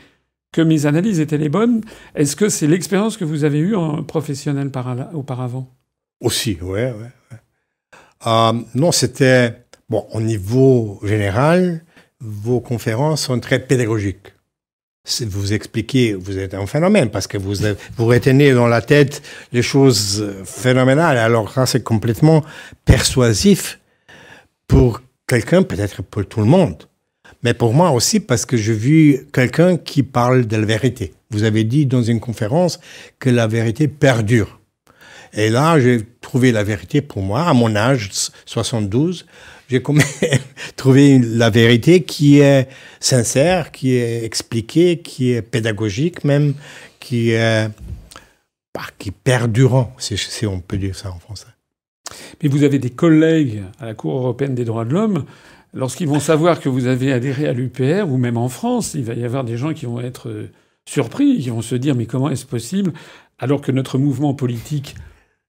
que 0.53 0.63
mes 0.63 0.87
analyses 0.87 1.19
étaient 1.21 1.39
les 1.39 1.49
bonnes? 1.49 1.83
Est-ce 2.15 2.37
que 2.37 2.49
c'est 2.49 2.69
l'expérience 2.69 3.17
que 3.17 3.25
vous 3.25 3.45
avez 3.45 3.59
eue 3.59 3.75
en 3.75 4.05
professionnel 4.05 4.71
auparavant? 5.13 5.69
Aussi, 6.21 6.59
ouais, 6.63 6.93
ouais. 6.93 7.39
Euh, 8.27 8.53
non, 8.75 8.93
c'était 8.93 9.65
bon 9.89 10.07
au 10.13 10.21
niveau 10.21 11.01
général. 11.03 11.85
Vos 12.21 12.61
conférences 12.61 13.23
sont 13.23 13.41
très 13.41 13.59
pédagogiques 13.59 14.33
vous 15.27 15.53
expliquez, 15.53 16.15
vous 16.15 16.39
êtes 16.39 16.55
un 16.55 16.67
phénomène 16.67 17.11
parce 17.11 17.27
que 17.27 17.37
vous, 17.37 17.55
vous 17.97 18.07
retenez 18.07 18.53
dans 18.53 18.69
la 18.69 18.81
tête 18.81 19.23
les 19.53 19.63
choses 19.63 20.25
phénoménales. 20.45 21.19
Alors 21.19 21.53
ça, 21.53 21.67
c'est 21.67 21.83
complètement 21.83 22.45
persuasif 22.85 23.81
pour 24.69 25.01
quelqu'un, 25.27 25.63
peut-être 25.63 26.03
pour 26.03 26.25
tout 26.27 26.41
le 26.41 26.47
monde. 26.47 26.85
Mais 27.43 27.55
pour 27.55 27.75
moi 27.75 27.91
aussi, 27.91 28.21
parce 28.21 28.47
que 28.47 28.57
j'ai 28.57 28.73
vu 28.73 29.27
quelqu'un 29.33 29.77
qui 29.77 30.05
parle 30.05 30.47
de 30.47 30.57
la 30.57 30.65
vérité. 30.65 31.13
Vous 31.31 31.43
avez 31.43 31.65
dit 31.65 31.87
dans 31.87 32.03
une 32.03 32.21
conférence 32.21 32.79
que 33.19 33.29
la 33.31 33.49
vérité 33.49 33.89
perdure. 33.89 34.61
Et 35.33 35.49
là, 35.49 35.81
j'ai 35.81 36.03
trouvé 36.21 36.53
la 36.53 36.63
vérité 36.63 37.01
pour 37.01 37.23
moi, 37.23 37.49
à 37.49 37.55
mon 37.55 37.75
âge, 37.75 38.11
72. 38.47 39.27
J'ai 39.73 39.83
trouvé 40.77 41.19
la 41.19 41.49
vérité 41.49 42.03
qui 42.03 42.41
est 42.41 42.69
sincère, 43.01 43.73
qui 43.73 43.95
est 43.95 44.23
expliquée, 44.23 44.99
qui 44.99 45.33
est 45.33 45.41
pédagogique 45.41 46.25
même, 46.25 46.53
qui 47.01 47.31
est, 47.31 47.69
bah, 48.75 48.83
qui 48.99 49.13
perdurant, 49.13 49.95
si, 49.97 50.19
si 50.19 50.47
on 50.47 50.61
peut 50.61 50.77
dire 50.77 50.95
ça 50.95 51.11
en 51.11 51.19
français. 51.19 51.47
Mais 52.43 52.51
vous 52.51 52.65
avez 52.65 52.79
des 52.79 52.91
collègues 52.91 53.63
à 53.81 53.87
la 53.87 53.95
Cour 53.95 54.15
européenne 54.15 54.55
des 54.55 54.67
droits 54.67 54.85
de 54.85 54.93
l'homme 54.93 55.25
lorsqu'ils 55.73 56.09
vont 56.09 56.21
savoir 56.21 56.61
que 56.61 56.69
vous 56.69 56.87
avez 56.87 57.11
adhéré 57.11 57.47
à 57.49 57.55
l'UPR, 57.55 58.05
ou 58.11 58.19
même 58.19 58.37
en 58.37 58.51
France, 58.51 58.93
il 58.93 59.05
va 59.05 59.15
y 59.15 59.25
avoir 59.25 59.43
des 59.43 59.57
gens 59.57 59.73
qui 59.73 59.87
vont 59.87 60.01
être 60.01 60.29
euh, 60.29 60.51
surpris, 60.85 61.39
qui 61.39 61.49
vont 61.49 61.63
se 61.63 61.77
dire 61.77 61.95
mais 61.95 62.05
comment 62.05 62.29
est-ce 62.29 62.45
possible 62.45 62.93
alors 63.39 63.63
que 63.63 63.73
notre 63.73 63.97
mouvement 63.97 64.35
politique 64.35 64.97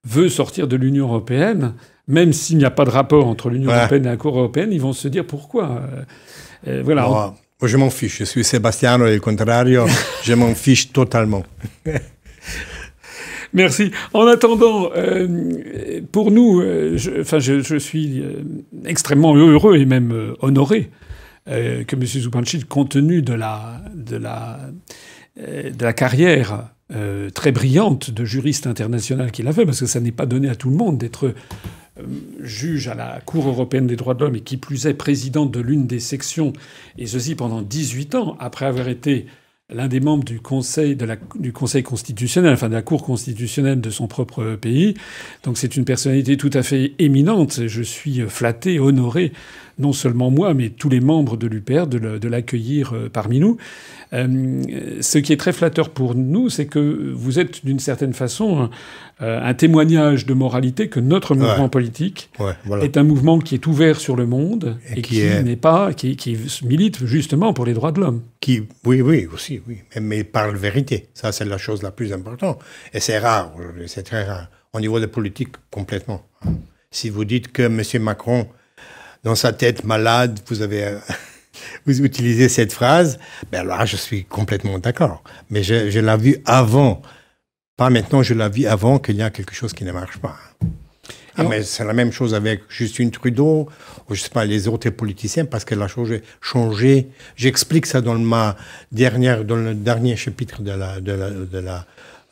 veut 0.06 0.30
sortir 0.30 0.68
de 0.68 0.76
l'Union 0.76 1.08
européenne, 1.08 1.74
même 2.08 2.34
s'il 2.34 2.58
n'y 2.58 2.66
a 2.66 2.72
pas 2.72 2.86
de 2.86 2.90
rapport 2.90 3.28
entre 3.28 3.50
l'Union 3.50 3.72
européenne 3.72 4.06
et 4.06 4.10
la 4.10 4.18
Cour 4.18 4.38
européenne, 4.38 4.72
ils 4.72 4.82
vont 4.82 4.94
se 4.94 5.08
dire 5.08 5.26
pourquoi. 5.26 5.82
Euh, 5.82 6.04
euh, 6.68 6.82
voilà. 6.84 7.08
Moi, 7.08 7.34
je 7.64 7.78
m'en 7.78 7.90
fiche. 7.90 8.20
Je 8.20 8.24
suis 8.26 8.44
Sebastiano 8.44 9.06
et 9.06 9.14
le 9.14 9.20
contrario. 9.20 9.86
je 10.24 10.34
m'en 10.34 10.54
fiche 10.56 10.92
totalement. 10.92 11.44
Merci. 13.54 13.92
En 14.14 14.26
attendant, 14.28 14.90
euh, 14.96 16.02
pour 16.12 16.32
nous, 16.32 16.62
euh, 16.62 16.98
je, 16.98 17.78
suis 17.78 18.24
extrêmement 18.86 19.36
heureux 19.36 19.78
et 19.78 19.86
même 19.86 20.34
honoré 20.40 20.90
que 21.46 21.96
M. 21.96 22.06
Zupanchit, 22.06 22.64
compte 22.64 22.92
tenu 22.92 23.22
de 23.22 23.34
la, 23.34 23.82
de 23.94 24.16
la, 24.16 24.60
de 25.38 25.84
la 25.84 25.94
carrière 25.94 26.73
très 27.34 27.52
brillante 27.52 28.12
de 28.12 28.26
juriste 28.26 28.68
international 28.68 29.32
qu'il 29.32 29.48
a 29.48 29.54
fait, 29.54 29.66
parce 29.66 29.80
que 29.80 29.86
ça 29.86 30.00
n'est 30.00 30.12
pas 30.12 30.26
donné 30.26 30.50
à 30.50 30.56
tout 30.56 30.70
le 30.70 30.76
monde 30.76 30.98
d'être 30.98 31.34
juge 32.42 32.88
à 32.88 32.96
la 32.96 33.22
Cour 33.24 33.48
européenne 33.48 33.86
des 33.86 33.96
droits 33.96 34.16
de 34.16 34.24
l'homme 34.24 34.36
et 34.36 34.42
qui 34.42 34.58
plus 34.58 34.88
est 34.88 34.94
président 34.96 35.46
de 35.46 35.60
l'une 35.60 35.86
des 35.86 36.00
sections, 36.00 36.54
et 36.98 37.06
ceci 37.06 37.36
pendant 37.36 37.62
18 37.62 38.16
ans, 38.16 38.36
après 38.40 38.66
avoir 38.66 38.88
été 38.88 39.28
l'un 39.74 39.88
des 39.88 40.00
membres 40.00 40.24
du 40.24 40.40
Conseil, 40.40 40.98
du 41.40 41.54
Conseil 41.54 41.84
constitutionnel, 41.84 42.54
enfin 42.54 42.68
de 42.68 42.74
la 42.74 42.82
Cour 42.82 43.04
constitutionnelle 43.04 43.80
de 43.82 43.90
son 43.90 44.08
propre 44.08 44.56
pays. 44.56 44.94
Donc 45.44 45.58
c'est 45.58 45.76
une 45.76 45.86
personnalité 45.86 46.36
tout 46.38 46.52
à 46.54 46.64
fait 46.64 46.94
éminente. 47.00 47.68
Je 47.68 47.82
suis 47.82 48.22
flatté, 48.28 48.80
honoré, 48.80 49.32
non 49.80 49.94
seulement 49.94 50.30
moi, 50.30 50.54
mais 50.54 50.70
tous 50.70 50.90
les 50.90 51.00
membres 51.00 51.38
de 51.38 51.48
l'UPR, 51.48 51.88
de 51.88 52.28
l'accueillir 52.28 52.94
euh, 52.94 53.10
parmi 53.12 53.40
nous. 53.40 53.58
Euh, 54.14 54.62
ce 55.02 55.18
qui 55.18 55.34
est 55.34 55.38
très 55.38 55.54
flatteur 55.54 55.90
pour 55.90 56.14
nous, 56.14 56.50
c'est 56.50 56.68
que 56.68 57.12
vous 57.16 57.40
êtes 57.40 57.66
d'une 57.66 57.80
certaine 57.80 58.14
façon 58.14 58.70
euh, 59.22 59.40
un 59.42 59.54
témoignage 59.54 60.26
de 60.26 60.34
moralité 60.34 60.88
que 60.88 61.00
notre 61.00 61.34
mouvement 61.34 61.70
politique 61.70 62.30
est 62.82 62.98
un 62.98 63.04
mouvement 63.04 63.40
qui 63.40 63.56
est 63.56 63.66
ouvert 63.66 64.00
sur 64.00 64.16
le 64.16 64.28
monde 64.28 64.78
et, 64.96 65.02
qui, 65.02 65.24
n'est 65.44 65.56
pas 65.56 65.94
qui, 65.94 66.38
milite 66.64 67.06
justement 67.06 67.54
pour 67.54 67.66
les 67.66 67.74
droits 67.74 67.92
de 67.92 68.02
l'homme. 68.02 68.22
Qui, 68.40 68.64
oui, 68.86 69.02
oui, 69.02 69.28
aussi, 69.34 69.62
oui, 69.68 69.80
mais 70.00 70.24
parle 70.24 70.56
vérité. 70.56 71.08
Ça, 71.14 71.32
c'est 71.32 71.46
la 71.46 71.58
chose 71.58 71.82
la 71.82 71.92
plus 71.92 72.14
importante. 72.14 72.60
Et 72.94 73.00
c'est 73.00 73.18
rare 73.18 73.52
c'est 73.88 74.04
très 74.04 74.24
rare. 74.26 74.48
Au 74.74 74.80
niveau 74.80 75.00
de 75.00 75.06
politique, 75.06 75.50
complètement. 75.72 76.24
Si 76.90 77.10
vous 77.10 77.26
dites 77.26 77.52
que 77.52 77.64
M. 77.64 78.04
Macron, 78.04 78.48
dans 79.24 79.36
sa 79.36 79.54
tête 79.54 79.84
malade, 79.84 80.40
vous 80.48 80.62
avez 80.62 80.98
vous 81.86 82.02
utilisez 82.02 82.50
cette 82.50 82.74
phrase, 82.74 83.20
ben 83.52 83.64
là, 83.64 83.86
je 83.86 83.96
suis 83.96 84.26
complètement 84.26 84.80
d'accord. 84.80 85.24
Mais 85.50 85.64
je, 85.64 85.90
je 85.90 86.00
l'ai 86.00 86.18
vu 86.18 86.38
avant. 86.46 87.02
Pas 87.78 87.90
maintenant, 87.90 88.22
je 88.22 88.34
l'ai 88.34 88.50
vu 88.50 88.66
avant 88.66 89.00
qu'il 89.00 89.16
y 89.16 89.22
a 89.22 89.30
quelque 89.30 89.54
chose 89.54 89.74
qui 89.74 89.84
ne 89.84 89.92
marche 89.92 90.18
pas. 90.18 90.38
Ah, 91.36 91.44
mais 91.44 91.64
c'est 91.64 91.84
la 91.84 91.94
même 91.94 92.12
chose 92.12 92.36
avec 92.36 92.62
Justine 92.70 93.10
Trudeau, 93.10 93.68
ou 94.08 94.14
je 94.14 94.22
sais 94.22 94.30
pas, 94.30 94.46
les 94.46 94.68
autres 94.68 94.92
politiciens, 94.92 95.46
parce 95.46 95.66
qu'elle 95.66 95.82
a 95.82 95.88
changé. 95.88 96.22
changé. 96.42 97.08
J'explique 97.36 97.88
ça 97.88 98.02
dans, 98.02 98.18
ma 98.20 98.56
dernière, 98.92 99.44
dans 99.44 99.56
le 99.56 99.74
dernier 99.74 100.16
chapitre 100.16 100.62
de 100.62 100.72
la, 100.72 101.02
de 101.02 101.12
la, 101.12 101.30
de 101.32 101.58
la, 101.58 101.86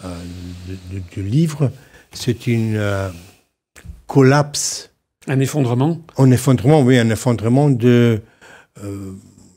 euh, 0.06 0.14
du 1.12 1.24
livre. 1.24 1.72
C'est 2.14 2.46
une 2.46 2.76
euh, 2.76 3.10
collapse. 4.06 4.91
Un 5.28 5.40
effondrement 5.40 6.02
Un 6.18 6.32
effondrement, 6.32 6.82
oui, 6.82 6.98
un 6.98 7.10
effondrement 7.10 7.70
de 7.70 8.22
euh, 8.84 9.14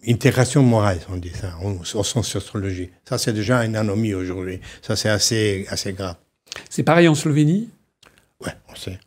intégration 0.07 0.62
morale, 0.62 1.00
on 1.11 1.16
dit 1.16 1.31
ça, 1.31 1.55
au 1.62 2.05
sens 2.05 2.29
sociologie. 2.29 2.90
Ça, 3.09 3.18
c'est 3.18 3.33
déjà 3.33 3.64
une 3.64 3.77
anomie 3.77 4.14
aujourd'hui. 4.14 4.61
Ça, 4.83 4.96
c'est 4.96 5.09
assez, 5.09 5.66
assez 5.68 5.92
grave. 5.92 6.16
C'est 6.68 6.83
pareil 6.83 7.09
en 7.09 7.14
Slovénie? 7.14 7.70
Ouais, 8.44 8.53
on 8.70 8.74
sait. 8.77 8.98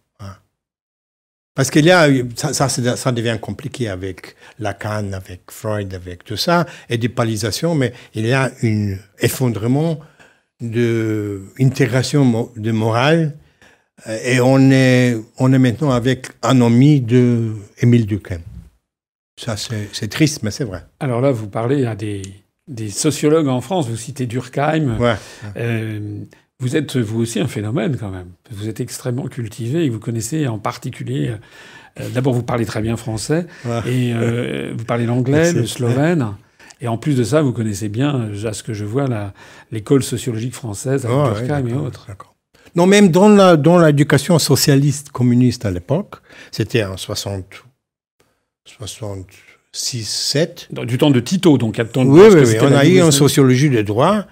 Parce 1.58 1.72
qu'il 1.72 1.86
y 1.86 1.92
a, 1.92 2.08
ça, 2.36 2.54
ça, 2.54 2.70
ça, 2.70 3.12
devient 3.12 3.40
compliqué 3.42 3.90
avec 3.90 4.36
Lacan, 4.60 5.12
avec 5.14 5.50
Freud, 5.50 5.92
avec 5.92 6.24
tout 6.24 6.38
ça, 6.38 6.68
et 6.88 7.00
des 7.00 7.10
palisations, 7.10 7.74
mais 7.74 7.94
il 8.14 8.28
y 8.28 8.32
a 8.32 8.52
un 8.62 8.96
effondrement 9.18 10.00
de 10.62 11.46
intégration 11.60 12.52
de 12.56 12.72
morale, 12.72 13.36
et 14.06 14.40
on 14.40 14.70
est, 14.72 15.18
on 15.40 15.52
est 15.52 15.60
maintenant 15.60 15.92
avec 15.92 16.28
anomie 16.42 17.02
de 17.02 17.54
Émile 17.82 18.06
Durkheim. 18.06 18.42
Ça, 19.40 19.56
c'est 19.56 20.08
triste, 20.08 20.42
mais 20.42 20.52
c'est 20.52 20.64
vrai. 20.64 20.84
Alors 21.00 21.22
là, 21.22 21.32
vous 21.32 21.48
parlez 21.48 21.86
à 21.86 21.96
des, 21.96 22.24
des, 22.68 22.90
sociologues 22.90 23.48
en 23.48 23.62
France, 23.62 23.88
vous 23.88 23.96
citez 23.96 24.26
Durkheim. 24.26 24.98
Ouais. 24.98 25.16
Euh, 25.58 26.20
vous 26.60 26.76
êtes 26.76 26.98
vous 26.98 27.22
aussi 27.22 27.40
un 27.40 27.48
phénomène 27.48 27.98
quand 27.98 28.10
même. 28.10 28.30
Vous 28.50 28.68
êtes 28.68 28.80
extrêmement 28.80 29.28
cultivé 29.28 29.86
et 29.86 29.90
vous 29.90 30.00
connaissez 30.00 30.48
en 30.48 30.58
particulier. 30.58 31.36
Euh, 32.00 32.10
d'abord, 32.10 32.34
vous 32.34 32.42
parlez 32.42 32.66
très 32.66 32.82
bien 32.82 32.98
français 32.98 33.46
et 33.86 34.12
euh, 34.14 34.74
vous 34.76 34.86
parlez 34.86 35.06
l'anglais, 35.06 35.54
le 35.54 35.68
slovène. 35.68 36.34
Et 36.82 36.88
en 36.88 36.98
plus 36.98 37.16
de 37.16 37.24
ça, 37.24 37.44
vous 37.44 37.54
connaissez 37.54 37.90
bien, 37.90 38.32
à 38.44 38.54
ce 38.54 38.64
que 38.64 38.74
je 38.74 38.86
vois, 38.86 39.06
l'école 39.72 40.02
sociologique 40.02 40.56
française 40.56 41.06
avec 41.06 41.48
Durkheim 41.48 41.68
et 41.68 41.74
autres. 41.74 42.08
Non, 42.76 42.86
même 42.86 43.10
dans 43.10 43.80
l'éducation 43.80 44.38
socialiste 44.40 45.10
communiste 45.10 45.66
à 45.66 45.72
l'époque, 45.72 46.16
c'était 46.52 46.84
en 46.84 46.98
60, 46.98 47.46
66, 48.66 50.04
7. 50.04 50.68
du 50.72 50.98
temps 50.98 51.12
de 51.12 51.20
Tito, 51.20 51.58
donc 51.58 51.80
à 51.80 51.86
temps 51.86 52.06
de... 52.06 52.10
Oui, 52.10 52.28
oui, 52.32 52.42
oui. 52.46 52.56
on 52.62 52.74
a 52.74 52.86
eu 52.86 53.02
en 53.02 53.12
sociologie 53.12 53.70
des 53.70 53.84
droits 53.84 54.26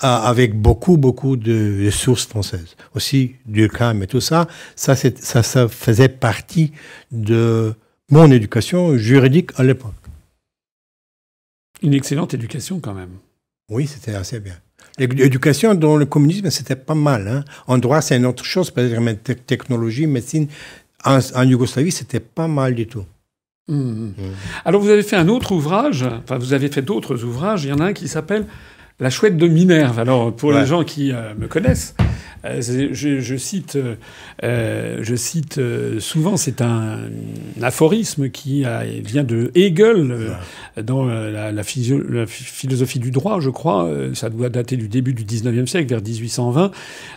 avec 0.00 0.54
beaucoup, 0.54 0.96
beaucoup 0.96 1.36
de, 1.36 1.88
sources 1.90 2.26
françaises. 2.26 2.76
Aussi 2.94 3.36
Durkheim 3.46 4.02
et 4.02 4.06
tout 4.06 4.20
ça. 4.20 4.48
Ça, 4.76 4.96
ça, 4.96 5.42
ça 5.42 5.68
faisait 5.68 6.08
partie 6.08 6.72
de 7.12 7.74
mon 8.10 8.30
éducation 8.30 8.96
juridique 8.96 9.50
à 9.56 9.62
l'époque. 9.62 9.94
Une 11.82 11.94
excellente 11.94 12.34
éducation 12.34 12.80
quand 12.80 12.94
même. 12.94 13.18
Oui, 13.70 13.86
c'était 13.86 14.14
assez 14.14 14.40
bien. 14.40 14.56
L'éducation 14.98 15.74
dans 15.74 15.96
le 15.96 16.06
communisme, 16.06 16.50
c'était 16.50 16.76
pas 16.76 16.94
mal. 16.94 17.26
Hein. 17.28 17.44
En 17.66 17.78
droit, 17.78 18.00
c'est 18.00 18.16
une 18.16 18.26
autre 18.26 18.44
chose, 18.44 18.70
peut-être 18.70 19.46
technologie, 19.46 20.06
médecine. 20.06 20.46
En, 21.04 21.18
en 21.34 21.42
Yougoslavie, 21.42 21.92
c'était 21.92 22.20
pas 22.20 22.48
mal 22.48 22.74
du 22.74 22.86
tout. 22.86 23.04
Mmh, 23.66 23.76
mmh. 23.76 24.14
Alors 24.66 24.82
vous 24.82 24.90
avez 24.90 25.02
fait 25.02 25.16
un 25.16 25.28
autre 25.28 25.52
ouvrage, 25.52 26.02
enfin 26.02 26.36
vous 26.36 26.52
avez 26.52 26.68
fait 26.68 26.82
d'autres 26.82 27.24
ouvrages, 27.24 27.64
il 27.64 27.70
y 27.70 27.72
en 27.72 27.78
a 27.78 27.86
un 27.86 27.92
qui 27.94 28.08
s'appelle 28.08 28.46
La 29.00 29.08
chouette 29.08 29.38
de 29.38 29.48
Minerve. 29.48 29.98
Alors 29.98 30.36
pour 30.36 30.52
les 30.52 30.66
gens 30.66 30.84
qui 30.84 31.12
euh, 31.12 31.34
me 31.38 31.48
connaissent, 31.48 31.94
euh, 32.44 32.60
je, 32.60 33.36
cite, 33.36 33.78
euh, 34.42 34.98
je 35.00 35.14
cite 35.14 35.58
euh, 35.58 35.98
souvent, 36.00 36.36
c'est 36.36 36.60
un, 36.60 36.98
aphorisme 37.62 38.28
qui 38.28 38.64
vient 39.04 39.24
de 39.24 39.50
Hegel 39.54 40.36
dans 40.82 41.04
la, 41.04 41.62
philosophie 41.62 42.98
du 42.98 43.10
droit, 43.10 43.40
je 43.40 43.50
crois. 43.50 43.90
Ça 44.12 44.28
doit 44.28 44.48
dater 44.48 44.76
du 44.76 44.88
début 44.88 45.14
du 45.14 45.24
19e 45.24 45.66
siècle, 45.66 45.88
vers 45.88 46.02
1820, 46.02 46.72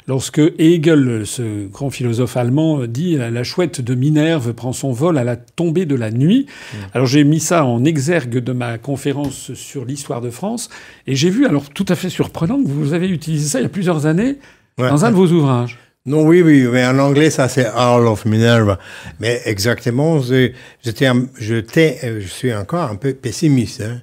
lorsque 0.08 0.42
Hegel, 0.58 1.24
ce 1.26 1.68
grand 1.68 1.90
philosophe 1.90 2.38
allemand, 2.38 2.86
dit 2.86 3.18
la 3.18 3.44
chouette 3.44 3.82
de 3.82 3.96
Minerve 3.96 4.54
prend 4.54 4.74
son 4.74 4.92
vol 4.92 5.18
à 5.18 5.24
la 5.24 5.36
tombée 5.36 5.86
de 5.86 5.96
la 5.96 6.12
nuit. 6.12 6.46
Alors 6.94 7.08
j'ai 7.08 7.24
mis 7.24 7.40
ça 7.40 7.66
en 7.66 7.84
exergue 7.84 8.38
de 8.38 8.52
ma 8.54 8.78
conférence 8.78 9.54
sur 9.54 9.84
l'histoire 9.84 10.22
de 10.22 10.30
France, 10.30 10.70
et 11.08 11.16
j'ai 11.16 11.30
vu, 11.30 11.46
alors 11.46 11.70
tout 11.70 11.86
à 11.90 11.96
fait 11.96 12.10
surprenant, 12.10 12.64
que 12.64 12.70
vous 12.70 12.94
avez 12.94 13.10
utilisé 13.10 13.48
ça 13.50 13.60
il 13.60 13.64
y 13.64 13.66
a 13.66 13.70
plusieurs 13.70 14.06
années 14.06 14.38
dans 14.78 15.06
un 15.06 15.12
de 15.12 15.16
vos 15.16 15.28
ouvrages. 15.32 15.78
Non, 16.06 16.22
oui, 16.22 16.42
oui, 16.42 16.66
mais 16.72 16.86
en 16.86 17.00
anglais, 17.00 17.30
ça 17.30 17.50
c'est 17.50 17.66
All 17.66 18.08
of 18.08 18.24
Minerva. 18.26 18.80
Mais 19.20 19.42
exactement, 19.44 20.22
j'étais, 20.22 22.00
euh, 22.04 22.22
je 22.22 22.28
suis 22.28 22.54
encore 22.54 22.90
un 22.90 22.96
peu 22.96 23.14
pessimiste. 23.14 23.82
Hein. 23.82 24.02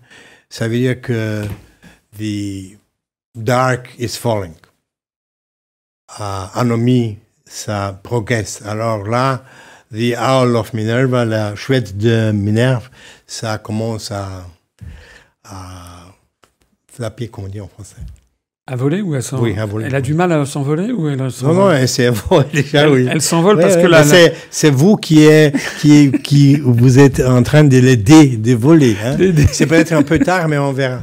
Ça 0.50 0.68
veut 0.68 0.76
dire 0.76 1.00
que 1.00 1.44
the 2.18 2.76
dark 3.34 3.94
is 3.98 4.18
falling. 4.18 4.54
Uh, 6.18 6.46
anomie, 6.54 7.18
ça 7.46 7.98
progresse. 8.02 8.60
Alors 8.66 9.08
là, 9.08 9.42
the 9.90 10.14
Owl 10.18 10.56
of 10.56 10.74
Minerva, 10.74 11.24
la 11.24 11.54
chouette 11.54 11.96
de 11.96 12.32
Minerve, 12.32 12.90
ça 13.26 13.58
commence 13.58 14.10
à, 14.10 14.46
à 15.44 16.12
flapper, 16.92 17.28
comme 17.28 17.44
on 17.44 17.48
dit 17.48 17.60
en 17.60 17.68
français. 17.68 17.96
À 18.66 18.76
voler 18.76 19.02
ou 19.02 19.12
à 19.14 19.20
s'envoler 19.20 19.52
Oui, 19.52 19.58
à 19.58 19.66
voler. 19.66 19.86
Elle 19.88 19.94
a 19.94 20.00
du 20.00 20.14
mal 20.14 20.32
à 20.32 20.46
s'envoler 20.46 20.90
ou 20.90 21.06
elle 21.08 21.18
Non, 21.18 21.28
s'envole 21.28 21.54
non, 21.56 21.70
elle 21.70 21.86
s'est 21.88 22.08
envolée 22.08 22.46
déjà, 22.54 22.82
Elle, 22.84 22.88
oui. 22.88 23.08
elle 23.10 23.20
s'envole 23.20 23.56
Ouais, 23.56 23.62
parce 23.62 23.76
que 23.76 23.86
la, 23.86 23.98
mais 24.04 24.08
c'est, 24.08 24.34
c'est 24.48 24.70
vous 24.70 24.96
qui, 24.96 25.24
est, 25.24 25.54
qui, 25.80 26.10
qui 26.12 26.56
vous 26.56 26.98
êtes 26.98 27.20
en 27.20 27.42
train 27.42 27.64
de 27.64 27.76
l'aider, 27.76 28.38
de 28.38 28.54
voler. 28.54 28.96
Hein. 29.04 29.16
C'est 29.52 29.66
peut-être 29.66 29.92
un 29.92 30.02
peu 30.02 30.18
tard, 30.18 30.48
mais 30.48 30.56
on 30.56 30.72
verra. 30.72 31.02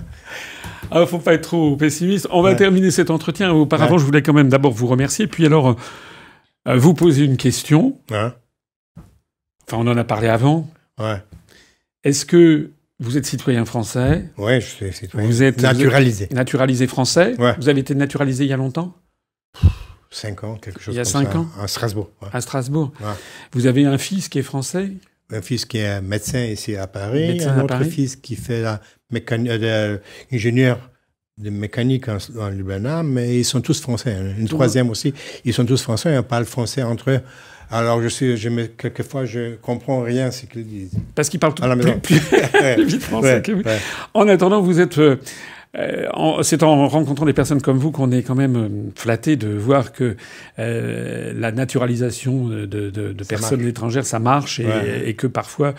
Ah, 0.89 1.05
faut 1.05 1.19
pas 1.19 1.35
être 1.35 1.43
trop 1.43 1.75
pessimiste. 1.77 2.27
On 2.31 2.41
va 2.41 2.49
Ouais. 2.49 2.55
terminer 2.55 2.89
cet 2.89 3.11
entretien. 3.11 3.51
Auparavant, 3.51 3.99
je 3.99 4.05
voulais 4.05 4.23
quand 4.23 4.33
même 4.33 4.49
d'abord 4.49 4.71
vous 4.73 4.87
remercier, 4.87 5.27
puis 5.27 5.45
alors 5.45 5.77
euh, 6.67 6.75
vous 6.77 6.95
poser 6.95 7.25
une 7.25 7.37
question. 7.37 7.95
Enfin, 8.11 8.33
on 9.73 9.85
en 9.87 9.97
a 9.97 10.03
parlé 10.03 10.29
avant. 10.29 10.67
Ouais. 10.99 11.21
Est-ce 12.03 12.25
que 12.25 12.71
vous 13.01 13.17
êtes 13.17 13.25
citoyen 13.25 13.65
français, 13.65 14.25
ouais, 14.37 14.61
je 14.61 14.65
suis 14.67 14.93
citoyen. 14.93 15.27
Vous 15.27 15.43
êtes- 15.43 15.61
naturalisé. 15.61 16.29
naturalisé 16.31 16.87
français 16.87 17.35
Ouais. 17.39 17.53
Vous 17.57 17.67
avez 17.67 17.81
été 17.81 17.93
naturalisé 17.95 18.45
il 18.45 18.49
y 18.49 18.53
a 18.53 18.57
longtemps? 18.57 18.95
Cinq 20.09 20.43
ans, 20.43 20.55
quelque 20.55 20.81
chose 20.81 20.93
Il 20.93 20.97
y 20.97 20.99
a 20.99 21.03
comme 21.03 21.11
cinq 21.11 21.31
ça, 21.31 21.39
ans? 21.39 21.47
À 21.61 21.67
Strasbourg. 21.67 22.09
ouais. 22.21 22.27
à 22.33 22.41
Strasbourg. 22.41 22.91
Ouais. 22.99 23.07
Vous 23.53 23.65
avez 23.65 23.85
un 23.85 23.97
fils 23.97 24.27
qui 24.29 24.39
est 24.39 24.43
français? 24.43 24.91
Un 25.33 25.41
fils 25.41 25.63
qui 25.65 25.77
est 25.77 25.87
médecin 26.01 26.43
ici 26.43 26.75
à 26.75 26.87
Paris, 26.87 27.29
Médecin 27.33 27.51
un 27.51 27.59
à 27.59 27.63
autre 27.63 27.67
Paris. 27.77 27.89
fils 27.89 28.17
qui 28.17 28.35
fait 28.35 28.61
la 28.61 28.81
euh, 29.13 29.95
de- 29.97 30.01
ingénieur 30.35 30.89
de 31.37 31.49
mécanique 31.49 32.09
en, 32.09 32.17
en 32.39 32.51
mais 33.03 33.39
ils 33.39 33.45
sont 33.45 33.61
tous 33.61 33.79
français. 33.79 34.13
hein. 34.13 34.33
Une 34.37 34.49
troisième 34.49 34.89
aussi, 34.89 35.13
ils 35.45 35.53
sont 35.53 35.65
tous 35.65 35.81
français, 35.81 36.13
ils 36.13 36.21
parlent 36.23 36.43
français 36.45 36.83
entre 36.83 37.09
eux. 37.11 37.21
Alors, 37.71 38.01
je 38.01 38.07
suis, 38.09 38.37
je 38.37 38.49
me, 38.49 38.65
quelquefois, 38.65 39.25
je 39.25 39.55
comprends 39.55 40.01
rien 40.01 40.29
ce 40.31 40.45
qu'ils 40.45 40.65
disent. 40.67 40.91
Parce 41.15 41.29
qu'il 41.29 41.39
parle 41.39 41.53
tout 41.53 41.63
À 41.63 41.67
la 41.67 41.75
plus, 41.75 41.85
maison. 41.85 41.99
plus- 41.99 42.83
vite 42.85 43.03
français 43.03 43.41
que 43.41 43.51
vous. 43.53 43.61
En 44.13 44.27
attendant, 44.27 44.61
vous 44.61 44.79
êtes. 44.79 44.97
euh, 44.97 45.15
euh, 45.77 46.43
c'est 46.43 46.63
en 46.63 46.89
rencontrant 46.89 47.25
des 47.25 47.31
personnes 47.31 47.61
comme 47.61 47.77
vous 47.77 47.91
qu'on 47.91 48.11
est 48.11 48.23
quand 48.23 48.35
même 48.35 48.55
euh, 48.57 48.67
flatté 48.93 49.37
de 49.37 49.47
voir 49.47 49.93
que 49.93 50.17
euh, 50.59 51.31
la 51.33 51.53
naturalisation 51.53 52.49
de, 52.49 52.65
de- 52.65 52.89
de 52.89 53.23
Ça 53.23 53.29
personnes 53.29 53.59
marche. 53.59 53.69
étrangères, 53.69 54.05
ça 54.05 54.19
marche 54.19 54.59
et, 54.59 54.65
Ouais. 54.65 55.03
et 55.05 55.13
que 55.13 55.27
parfois 55.27 55.73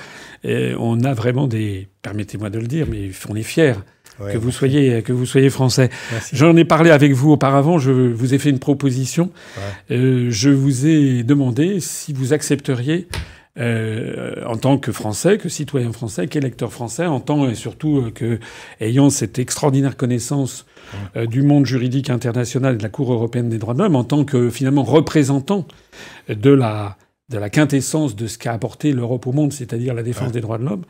on 0.44 1.05
a 1.05 1.12
vraiment 1.12 1.46
des. 1.46 1.88
Permettez-moi 2.00 2.48
de 2.48 2.59
le 2.59 2.66
dire, 2.66 2.87
mais 2.90 3.11
on 3.28 3.37
est 3.37 3.42
fiers 3.42 3.74
Ouais, 4.22 4.32
que 4.32 4.38
vous 4.38 4.50
soyez 4.50 5.02
que 5.02 5.12
vous 5.12 5.26
soyez 5.26 5.50
français. 5.50 5.90
J'en 6.32 6.56
ai 6.56 6.64
parlé 6.64 6.90
avec 6.90 7.12
vous 7.12 7.32
auparavant. 7.32 7.78
Je 7.78 7.90
vous 7.90 8.35
ai 8.35 8.38
fait 8.38 8.50
une 8.50 8.58
proposition. 8.58 9.30
Ouais. 9.56 9.96
Euh, 9.96 10.26
je 10.30 10.50
vous 10.50 10.87
ai 10.87 11.22
demandé 11.22 11.80
si 11.80 12.12
vous 12.12 12.32
accepteriez, 12.32 13.08
euh, 13.58 14.42
en 14.46 14.56
tant 14.56 14.78
que 14.78 14.92
Français, 14.92 15.37
que 15.37 15.50
citoyen 15.50 15.92
français, 15.92 16.26
qu'électeur 16.26 16.72
français, 16.72 17.04
en 17.04 17.20
tant 17.20 17.46
et 17.50 17.54
surtout 17.54 17.98
euh, 17.98 18.11
que 18.11 18.40
ayant 18.80 19.11
cette 19.11 19.38
extraordinaire 19.38 19.98
connaissance 19.98 20.64
euh, 21.16 21.26
du 21.26 21.42
monde 21.42 21.66
juridique 21.66 22.08
international 22.08 22.74
et 22.74 22.78
de 22.78 22.82
la 22.82 22.88
Cour 22.88 23.12
européenne 23.12 23.50
des 23.50 23.58
droits 23.58 23.74
de 23.74 23.80
l'homme, 23.80 23.94
en 23.94 24.04
tant 24.04 24.24
que 24.24 24.48
finalement 24.48 24.85
représentant 24.85 25.66
de 26.30 26.50
la 26.50 26.96
de 27.33 27.38
la 27.38 27.51
quintessence 27.51 28.14
de 28.14 28.27
ce 28.27 28.38
qu'a 28.38 28.53
apporté 28.53 28.92
l'Europe 28.92 29.27
au 29.27 29.33
monde, 29.33 29.53
c'est-à-dire 29.53 29.95
la 29.95 30.03
défense 30.03 30.29
Ouais. 30.29 30.33
des 30.35 30.40
droits 30.40 30.59
de 30.59 30.64
l'homme. 30.64 30.85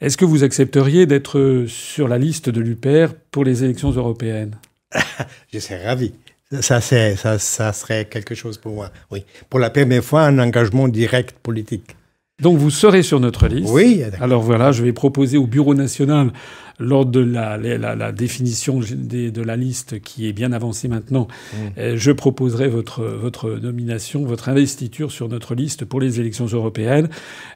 Est-ce 0.00 0.16
que 0.16 0.24
vous 0.26 0.44
accepteriez 0.44 1.06
d'être 1.06 1.64
sur 1.68 2.08
la 2.08 2.18
liste 2.18 2.50
de 2.50 2.60
l'UPR 2.60 3.14
pour 3.30 3.44
les 3.44 3.64
élections 3.64 3.90
européennes? 3.90 4.56
Je 5.52 5.58
serais 5.58 5.86
ravi. 5.86 6.12
Ça, 6.60 6.80
ça 6.80 7.72
serait 7.72 8.04
quelque 8.04 8.34
chose 8.34 8.58
pour 8.58 8.72
moi. 8.72 8.90
Oui. 9.10 9.24
Pour 9.48 9.58
la 9.58 9.70
première 9.70 10.04
fois, 10.04 10.22
un 10.22 10.38
engagement 10.38 10.86
direct 10.88 11.32
politique. 11.42 11.96
Donc 12.42 12.58
vous 12.58 12.68
serez 12.70 13.02
sur 13.02 13.18
notre 13.18 13.48
liste. 13.48 13.72
Oui. 13.72 14.02
Alors 14.20 14.42
voilà, 14.42 14.70
je 14.70 14.82
vais 14.82 14.92
proposer 14.92 15.38
au 15.38 15.46
Bureau 15.46 15.74
national, 15.74 16.32
lors 16.78 17.06
de 17.06 17.20
la, 17.20 17.56
la- 17.56 17.94
la 17.96 18.12
définition 18.12 18.80
des- 18.94 19.30
de 19.30 19.40
la 19.40 19.56
liste 19.56 20.00
qui 20.02 20.28
est 20.28 20.34
bien 20.34 20.52
avancée 20.52 20.86
maintenant, 20.88 21.28
Mm. 21.28 21.56
euh, 21.78 21.94
je 21.96 22.12
proposerai 22.12 22.68
votre, 22.68 23.04
votre 23.04 23.48
nomination, 23.52 24.26
votre 24.26 24.50
investiture 24.50 25.10
sur 25.10 25.30
notre 25.30 25.54
liste 25.54 25.86
pour 25.86 25.98
les 25.98 26.20
élections 26.20 26.44
européennes, 26.44 27.08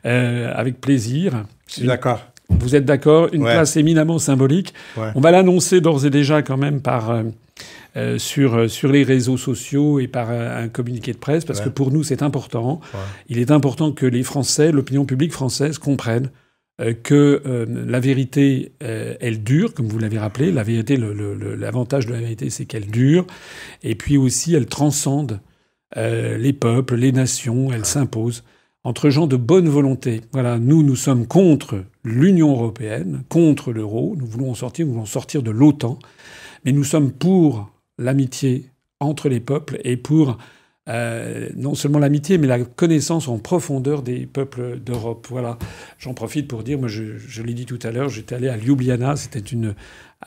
euh, 0.06 0.50
avec 0.56 0.80
plaisir. 0.80 1.44
Je 1.68 1.74
suis 1.74 1.86
d'accord. 1.86 2.22
Vous 2.48 2.74
êtes 2.74 2.86
d'accord? 2.86 3.28
Une 3.34 3.42
Ouais. 3.42 3.52
place 3.52 3.76
éminemment 3.76 4.18
symbolique. 4.18 4.72
Ouais. 4.96 5.10
On 5.14 5.20
va 5.20 5.30
l'annoncer 5.30 5.82
d'ores 5.82 6.06
et 6.06 6.10
déjà 6.10 6.40
quand 6.40 6.56
même 6.56 6.80
par... 6.80 7.10
euh, 7.10 7.24
euh, 7.96 8.18
sur, 8.18 8.54
euh, 8.54 8.68
sur 8.68 8.90
les 8.92 9.02
réseaux 9.02 9.36
sociaux 9.36 9.98
et 9.98 10.06
par 10.06 10.30
un 10.30 10.68
communiqué 10.68 11.12
de 11.12 11.18
presse, 11.18 11.44
parce 11.44 11.58
Ouais. 11.58 11.64
que 11.66 11.70
pour 11.70 11.90
nous, 11.90 12.04
c'est 12.04 12.22
important. 12.22 12.80
Ouais. 12.94 13.00
Il 13.28 13.38
est 13.38 13.50
important 13.50 13.92
que 13.92 14.06
les 14.06 14.22
Français, 14.22 14.70
l'opinion 14.72 15.04
publique 15.04 15.32
française, 15.32 15.78
comprennent 15.78 16.30
euh, 16.80 16.94
que 16.94 17.42
euh, 17.46 17.66
la 17.86 18.00
vérité, 18.00 18.72
elle 18.80 19.42
dure, 19.42 19.74
comme 19.74 19.86
vous 19.88 19.98
l'avez 19.98 20.18
rappelé. 20.18 20.52
La 20.52 20.62
vérité, 20.62 20.96
l'avantage 20.96 22.06
de 22.06 22.12
la 22.12 22.20
vérité, 22.20 22.48
c'est 22.50 22.64
qu'elle 22.64 22.86
dure. 22.86 23.26
Et 23.82 23.94
puis 23.94 24.16
aussi, 24.16 24.54
elle 24.54 24.66
transcende 24.66 25.40
les 25.96 26.52
peuples, 26.52 26.94
les 26.94 27.10
nations, 27.12 27.72
elle 27.72 27.84
s'impose 27.84 28.44
entre 28.84 29.10
gens 29.10 29.26
de 29.26 29.36
bonne 29.36 29.68
volonté. 29.68 30.20
Voilà, 30.32 30.58
nous, 30.58 30.82
nous 30.82 30.96
sommes 30.96 31.26
contre 31.26 31.84
l'Union 32.04 32.52
européenne, 32.52 33.24
contre 33.28 33.72
l'euro. 33.72 34.14
Nous 34.16 34.24
voulons 34.26 34.52
en 34.52 34.54
sortir, 34.54 34.86
nous 34.86 34.92
voulons 34.92 35.04
sortir 35.06 35.42
de 35.42 35.50
l'OTAN. 35.50 35.98
Mais 36.64 36.72
nous 36.72 36.84
sommes 36.84 37.10
pour 37.12 37.70
l'amitié 38.00 38.70
entre 38.98 39.28
les 39.28 39.40
peuples 39.40 39.78
et 39.84 39.96
pour 39.96 40.38
euh, 40.88 41.48
non 41.56 41.74
seulement 41.74 41.98
l'amitié, 42.00 42.36
mais 42.38 42.46
la 42.48 42.58
connaissance 42.64 43.28
en 43.28 43.38
profondeur 43.38 44.02
des 44.02 44.26
peuples 44.26 44.80
d'Europe. 44.80 45.26
Voilà. 45.30 45.56
J'en 45.98 46.14
profite 46.14 46.48
pour 46.48 46.64
dire, 46.64 46.78
moi, 46.78 46.88
je, 46.88 47.16
je 47.16 47.42
l'ai 47.42 47.54
dit 47.54 47.66
tout 47.66 47.78
à 47.84 47.92
l'heure, 47.92 48.08
j'étais 48.08 48.34
allé 48.34 48.48
à 48.48 48.56
Ljubljana. 48.56 49.14
C'était 49.14 49.38
une, 49.38 49.74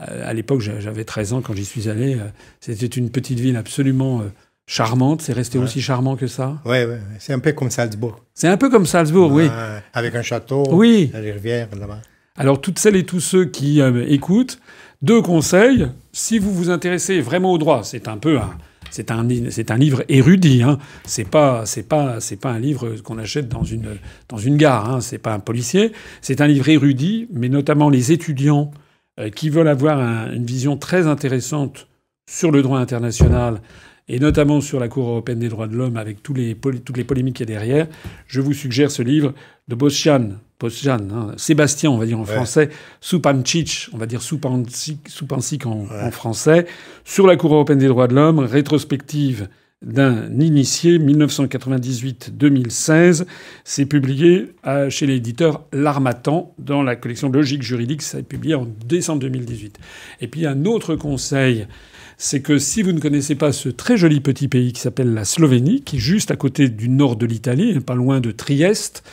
euh, 0.02 0.30
à 0.30 0.34
l'époque, 0.34 0.62
j'a- 0.62 0.80
j'avais 0.80 1.04
13 1.04 1.34
ans 1.34 1.42
quand 1.42 1.54
j'y 1.54 1.66
suis 1.66 1.90
allé. 1.90 2.16
euh, 2.16 2.28
C'était 2.62 2.86
une 2.86 3.10
petite 3.10 3.40
ville 3.40 3.58
absolument 3.58 4.22
charmante. 4.68 5.22
C'est 5.22 5.34
resté 5.34 5.58
Ouais. 5.58 5.66
aussi 5.66 5.82
charmant 5.82 6.16
que 6.16 6.28
ça. 6.28 6.62
Oui, 6.66 6.78
oui. 6.88 6.96
C'est 7.20 7.34
un 7.34 7.40
peu 7.40 7.52
comme 7.52 7.70
Salzbourg. 7.72 8.24
C'est 8.34 8.48
un 8.48 8.58
peu 8.58 8.70
comme 8.70 8.86
Salzbourg, 8.86 9.32
oui. 9.34 9.44
Ouais, 9.44 9.50
Avec 9.94 10.16
un 10.16 10.22
château, 10.22 10.64
Oui. 10.72 11.10
la 11.14 11.20
rivière 11.20 11.68
là-bas. 11.78 12.00
Alors, 12.38 12.62
toutes 12.62 12.80
celles 12.80 12.96
et 12.96 13.06
tous 13.06 13.20
ceux 13.20 13.46
qui 13.46 13.82
euh, 13.82 14.06
écoutent, 14.08 14.60
deux 15.04 15.22
conseils. 15.22 15.88
Si 16.12 16.40
vous 16.40 16.52
vous 16.52 16.70
intéressez 16.72 17.22
vraiment 17.22 17.52
au 17.52 17.58
droit, 17.60 17.84
c'est 17.84 18.08
un 18.08 18.18
peu 18.18 18.38
un, 18.40 18.52
c'est 18.90 19.12
un, 19.12 19.20
un 19.20 19.78
livre 19.78 20.04
érudit. 20.10 20.64
Hein. 20.64 20.80
C'est 21.06 21.28
pas, 21.30 21.64
pas, 21.90 22.18
pas 22.42 22.52
un 22.52 22.60
livre 22.60 22.96
qu'on 23.04 23.18
achète 23.20 23.50
dans 23.50 23.64
une, 23.64 23.98
dans 24.30 24.38
une 24.38 24.58
gare. 24.58 24.90
Hein. 24.90 25.02
C'est 25.02 25.18
pas 25.20 25.34
un 25.34 25.40
policier. 25.40 25.92
C'est 26.22 26.42
un 26.42 26.48
livre 26.48 26.70
érudit, 26.70 27.28
mais 27.32 27.50
notamment 27.50 27.90
les 27.90 28.12
étudiants 28.12 28.72
euh, 29.20 29.30
qui 29.30 29.50
veulent 29.50 29.68
avoir 29.68 30.00
un- 30.00 30.32
une 30.32 30.46
vision 30.46 30.78
très 30.78 31.06
intéressante 31.06 31.88
sur 32.30 32.52
le 32.52 32.62
droit 32.62 32.80
international 32.80 33.62
et 34.10 34.20
notamment 34.20 34.62
sur 34.62 34.80
la 34.80 34.88
Cour 34.88 35.08
européenne 35.10 35.40
des 35.40 35.50
droits 35.50 35.68
de 35.68 35.76
l'homme 35.76 35.98
avec 35.98 36.22
tous 36.24 36.34
les, 36.34 36.56
toutes 36.56 36.98
les 36.98 37.04
polémiques 37.04 37.36
qu'il 37.38 37.50
y 37.50 37.54
a 37.54 37.60
derrière, 37.60 37.88
je 38.28 38.42
vous 38.42 38.54
suggère 38.54 38.92
ce 38.92 39.02
livre 39.02 39.34
de 39.68 39.76
Boscian, 39.76 40.30
Boscian 40.60 40.98
hein, 41.12 41.34
Sébastien, 41.38 41.90
on 41.92 41.98
va 41.98 42.06
dire 42.06 42.20
en 42.20 42.24
Ouais. 42.26 42.34
français, 42.34 42.70
Supancic, 43.02 43.88
on 43.94 43.98
va 43.98 44.06
dire 44.06 44.22
Supancic, 44.22 45.08
Supancic 45.10 45.66
en, 45.66 45.82
Ouais. 45.86 46.02
en 46.04 46.12
français, 46.12 46.66
sur 47.06 47.26
la 47.28 47.36
Cour 47.38 47.54
européenne 47.54 47.80
des 47.80 47.88
droits 47.88 48.08
de 48.08 48.16
l'homme, 48.16 48.40
rétrospective 48.40 49.48
d'un 49.82 50.40
initié 50.40 50.98
1998-2016. 50.98 53.26
C'est 53.64 53.86
publié 53.86 54.54
euh, 54.66 54.90
chez 54.90 55.06
l'éditeur 55.06 55.66
L'Armatan 55.74 56.54
dans 56.58 56.82
la 56.84 56.96
collection 56.96 57.30
Logique 57.30 57.64
juridique. 57.64 58.02
Ça 58.02 58.18
a 58.18 58.22
été 58.22 58.28
publié 58.30 58.56
en 58.56 58.66
décembre 58.86 59.20
2018. 59.22 59.78
Et 60.22 60.28
puis 60.28 60.46
un 60.46 60.66
autre 60.66 60.96
conseil, 60.96 61.68
c'est 62.18 62.42
que 62.42 62.58
si 62.58 62.82
vous 62.82 62.92
ne 62.92 63.00
connaissez 63.00 63.36
pas 63.36 63.52
ce 63.52 63.70
très 63.70 63.98
joli 63.98 64.20
petit 64.22 64.48
pays 64.48 64.74
qui 64.74 64.82
s'appelle 64.82 65.14
la 65.14 65.26
Slovénie, 65.26 65.82
qui 65.82 65.98
est 65.98 66.00
juste 66.00 66.32
à 66.32 66.36
côté 66.36 66.70
du 66.70 66.90
nord 66.90 67.16
de 67.16 67.26
l'Italie, 67.26 67.80
pas 67.80 67.96
loin 67.96 68.20
de 68.20 68.32
Trieste, 68.32 69.04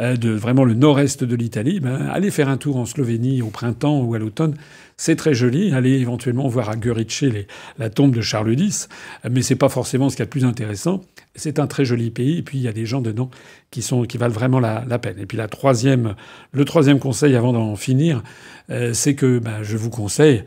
euh, 0.00 0.16
de 0.16 0.30
vraiment 0.30 0.64
le 0.64 0.74
nord-est 0.74 1.24
de 1.24 1.36
l'Italie, 1.36 1.80
ben, 1.80 1.96
allez 2.12 2.30
faire 2.30 2.48
un 2.48 2.56
tour 2.56 2.76
en 2.76 2.86
Slovénie 2.86 3.42
au 3.42 3.48
printemps 3.48 4.00
ou 4.02 4.14
à 4.14 4.18
l'automne. 4.18 4.54
C'est 5.00 5.14
très 5.14 5.32
joli. 5.32 5.72
Allez 5.72 5.92
éventuellement 6.00 6.48
voir 6.48 6.70
à 6.70 6.76
Gorice 6.76 7.22
les- 7.22 7.46
la 7.78 7.88
tombe 7.88 8.12
de 8.12 8.20
Charles 8.20 8.58
X, 8.58 8.88
mais 9.30 9.42
c'est 9.42 9.54
pas 9.54 9.68
forcément 9.68 10.08
ce 10.10 10.16
qu'il 10.16 10.22
y 10.22 10.24
a 10.24 10.26
de 10.26 10.30
plus 10.30 10.44
intéressant. 10.44 11.02
C'est 11.36 11.60
un 11.60 11.68
très 11.68 11.84
joli 11.84 12.10
pays, 12.10 12.38
et 12.38 12.42
puis 12.42 12.58
il 12.58 12.64
y 12.64 12.68
a 12.68 12.72
des 12.72 12.84
gens 12.84 13.00
dedans 13.00 13.30
qui 13.70 13.80
sont 13.82 14.02
qui 14.02 14.18
valent 14.18 14.34
vraiment 14.34 14.58
la, 14.58 14.84
la 14.88 14.98
peine. 14.98 15.16
Et 15.20 15.26
puis 15.26 15.38
la 15.38 15.46
troisième, 15.46 16.16
le 16.52 16.64
troisième 16.64 16.98
conseil 16.98 17.36
avant 17.36 17.52
d'en 17.52 17.76
finir, 17.76 18.24
euh, 18.70 18.92
c'est 18.92 19.14
que 19.14 19.38
ben, 19.38 19.62
je 19.62 19.76
vous 19.76 19.90
conseille 19.90 20.42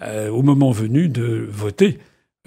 euh, 0.00 0.30
au 0.30 0.40
moment 0.40 0.70
venu 0.70 1.08
de 1.08 1.46
voter 1.50 1.98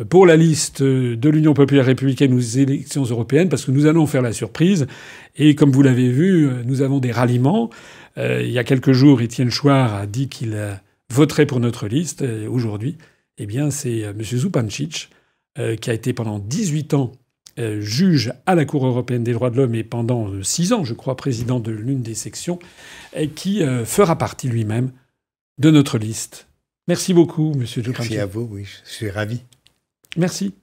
pour 0.09 0.25
la 0.25 0.35
liste 0.35 0.81
de 0.81 1.29
l'Union 1.29 1.53
populaire 1.53 1.85
républicaine 1.85 2.33
aux 2.33 2.39
élections 2.39 3.03
européennes, 3.03 3.49
parce 3.49 3.63
que 3.63 3.71
nous 3.71 3.85
allons 3.85 4.07
faire 4.07 4.23
la 4.23 4.33
surprise. 4.33 4.87
Et 5.35 5.53
comme 5.53 5.71
vous 5.71 5.83
l'avez 5.83 6.09
vu, 6.09 6.49
nous 6.65 6.81
avons 6.81 6.99
des 6.99 7.11
ralliements. 7.11 7.69
Euh, 8.17 8.41
il 8.43 8.51
y 8.51 8.57
a 8.57 8.63
quelques 8.63 8.91
jours, 8.93 9.21
Étienne 9.21 9.51
Chouard 9.51 9.93
a 9.93 10.07
dit 10.07 10.27
qu'il 10.27 10.53
euh, 10.55 10.73
voterait 11.13 11.45
pour 11.45 11.59
notre 11.59 11.87
liste. 11.87 12.25
Aujourd'hui, 12.49 12.97
eh 13.37 13.45
bien, 13.45 13.69
c'est 13.69 13.99
M. 13.99 14.21
Zupancic, 14.23 15.09
qui 15.79 15.89
a 15.89 15.93
été 15.93 16.13
pendant 16.13 16.39
18 16.39 16.95
ans 16.95 17.11
juge 17.79 18.33
à 18.45 18.55
la 18.55 18.65
Cour 18.65 18.85
européenne 18.85 19.23
des 19.23 19.31
droits 19.31 19.49
de 19.49 19.57
l'homme 19.57 19.75
et 19.75 19.83
pendant 19.83 20.31
6 20.41 20.73
ans, 20.73 20.83
je 20.83 20.93
crois, 20.93 21.15
président 21.15 21.59
de 21.61 21.71
l'une 21.71 22.01
des 22.01 22.15
sections, 22.15 22.59
qui 23.35 23.61
fera 23.85 24.17
partie 24.17 24.49
lui-même 24.49 24.91
de 25.59 25.69
notre 25.69 25.97
liste 25.97 26.47
Merci 26.87 27.13
beaucoup, 27.13 27.53
Monsieur 27.55 27.83
Joe 27.83 27.95
Merci 27.97 28.17
à 28.19 28.25
vous, 28.25 28.47
oui, 28.51 28.65
je 28.65 28.89
suis 28.89 29.09
ravi. 29.09 29.41
Merci. 30.17 30.53